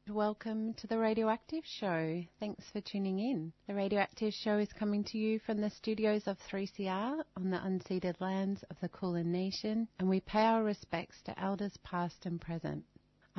Welcome 0.08 0.74
to 0.74 0.86
the 0.86 0.98
Radioactive 0.98 1.64
Show. 1.64 2.24
Thanks 2.40 2.64
for 2.72 2.80
tuning 2.80 3.18
in. 3.18 3.52
The 3.66 3.74
Radioactive 3.74 4.32
Show 4.32 4.58
is 4.58 4.72
coming 4.72 5.04
to 5.04 5.18
you 5.18 5.38
from 5.40 5.60
the 5.60 5.70
studios 5.70 6.26
of 6.26 6.38
3CR 6.50 7.22
on 7.36 7.50
the 7.50 7.58
unceded 7.58 8.20
lands 8.20 8.64
of 8.70 8.76
the 8.80 8.88
Kulin 8.88 9.30
Nation, 9.30 9.86
and 9.98 10.08
we 10.08 10.20
pay 10.20 10.46
our 10.46 10.64
respects 10.64 11.20
to 11.26 11.38
elders 11.40 11.76
past 11.84 12.24
and 12.24 12.40
present. 12.40 12.84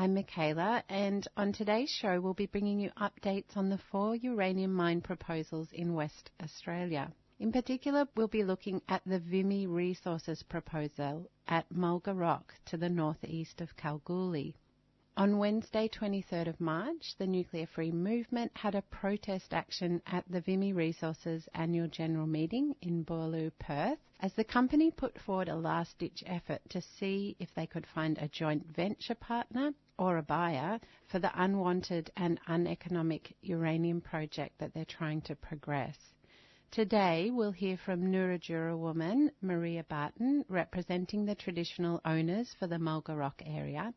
I'm 0.02 0.14
Michaela, 0.14 0.82
and 0.88 1.28
on 1.36 1.52
today's 1.52 1.90
show, 1.90 2.22
we'll 2.22 2.34
be 2.34 2.46
bringing 2.46 2.80
you 2.80 2.90
updates 2.92 3.58
on 3.58 3.68
the 3.68 3.78
four 3.92 4.16
uranium 4.16 4.74
mine 4.74 5.02
proposals 5.02 5.68
in 5.74 5.94
West 5.94 6.32
Australia. 6.42 7.12
In 7.38 7.52
particular, 7.52 8.08
we'll 8.16 8.30
be 8.30 8.46
looking 8.46 8.82
at 8.88 9.02
the 9.06 9.20
Vimy 9.20 9.68
Resources 9.68 10.42
proposal 10.42 11.30
at 11.50 11.68
Mulga 11.70 12.18
Rock 12.18 12.54
to 12.68 12.78
the 12.78 12.88
northeast 12.88 13.60
of 13.60 13.76
Kalgoorlie. 13.76 14.56
On 15.18 15.38
Wednesday, 15.38 15.90
23rd 15.90 16.48
of 16.48 16.62
March, 16.62 17.16
the 17.18 17.28
Nuclear 17.28 17.68
Free 17.68 17.92
Movement 17.92 18.54
had 18.56 18.76
a 18.76 18.84
protest 18.84 19.54
action 19.54 20.02
at 20.08 20.24
the 20.30 20.40
Vimy 20.40 20.72
Resources 20.72 21.50
annual 21.54 21.90
general 21.90 22.26
meeting 22.26 22.74
in 22.82 23.04
Boorloo, 23.04 23.52
Perth, 23.60 24.00
as 24.22 24.34
the 24.36 24.46
company 24.46 24.92
put 24.92 25.20
forward 25.20 25.50
a 25.50 25.58
last 25.58 26.00
ditch 26.00 26.24
effort 26.26 26.62
to 26.70 26.80
see 26.80 27.36
if 27.38 27.54
they 27.54 27.68
could 27.68 27.86
find 27.86 28.18
a 28.18 28.30
joint 28.30 28.66
venture 28.74 29.16
partner 29.16 29.74
or 30.00 30.18
a 30.18 30.24
buyer 30.24 30.80
for 31.08 31.20
the 31.20 31.44
unwanted 31.44 32.10
and 32.16 32.40
uneconomic 32.48 33.36
uranium 33.42 34.00
project 34.00 34.58
that 34.58 34.74
they're 34.74 34.86
trying 34.86 35.22
to 35.22 35.36
progress. 35.36 35.98
Today, 36.72 37.32
we'll 37.32 37.52
hear 37.52 37.78
from 37.78 38.12
Nurajura 38.12 38.78
woman 38.78 39.30
Maria 39.42 39.84
Barton, 39.84 40.46
representing 40.48 41.26
the 41.26 41.36
traditional 41.36 42.00
owners 42.06 42.56
for 42.58 42.68
the 42.68 42.78
Mulga 42.78 43.18
Rock 43.18 43.42
area, 43.46 43.94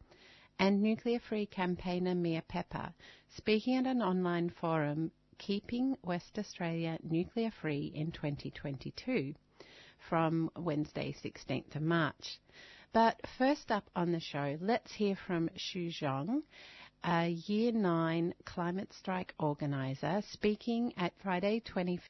and 0.59 0.82
nuclear 0.82 1.20
free 1.20 1.46
campaigner 1.46 2.16
Mia 2.16 2.42
Pepper, 2.48 2.92
speaking 3.28 3.76
at 3.76 3.86
an 3.86 4.03
online 4.03 4.50
forum, 4.50 5.12
Keeping 5.38 5.96
West 6.03 6.38
Australia 6.38 6.98
Nuclear 7.03 7.53
Free 7.61 7.92
in 7.94 8.11
2022, 8.11 9.34
from 10.09 10.50
Wednesday, 10.57 11.14
16th 11.22 11.76
of 11.76 11.82
March. 11.82 12.40
But 12.93 13.26
first 13.38 13.72
up 13.72 13.88
on 13.97 14.12
the 14.12 14.20
show, 14.20 14.59
let's 14.61 14.93
hear 14.93 15.16
from 15.16 15.49
Xu 15.57 15.88
Zhong, 15.88 16.43
a 17.03 17.28
Year 17.28 17.72
9 17.72 18.34
climate 18.45 18.93
strike 18.93 19.32
organiser, 19.38 20.22
speaking 20.30 20.93
at 20.99 21.14
Friday, 21.22 21.61
25th 21.61 22.01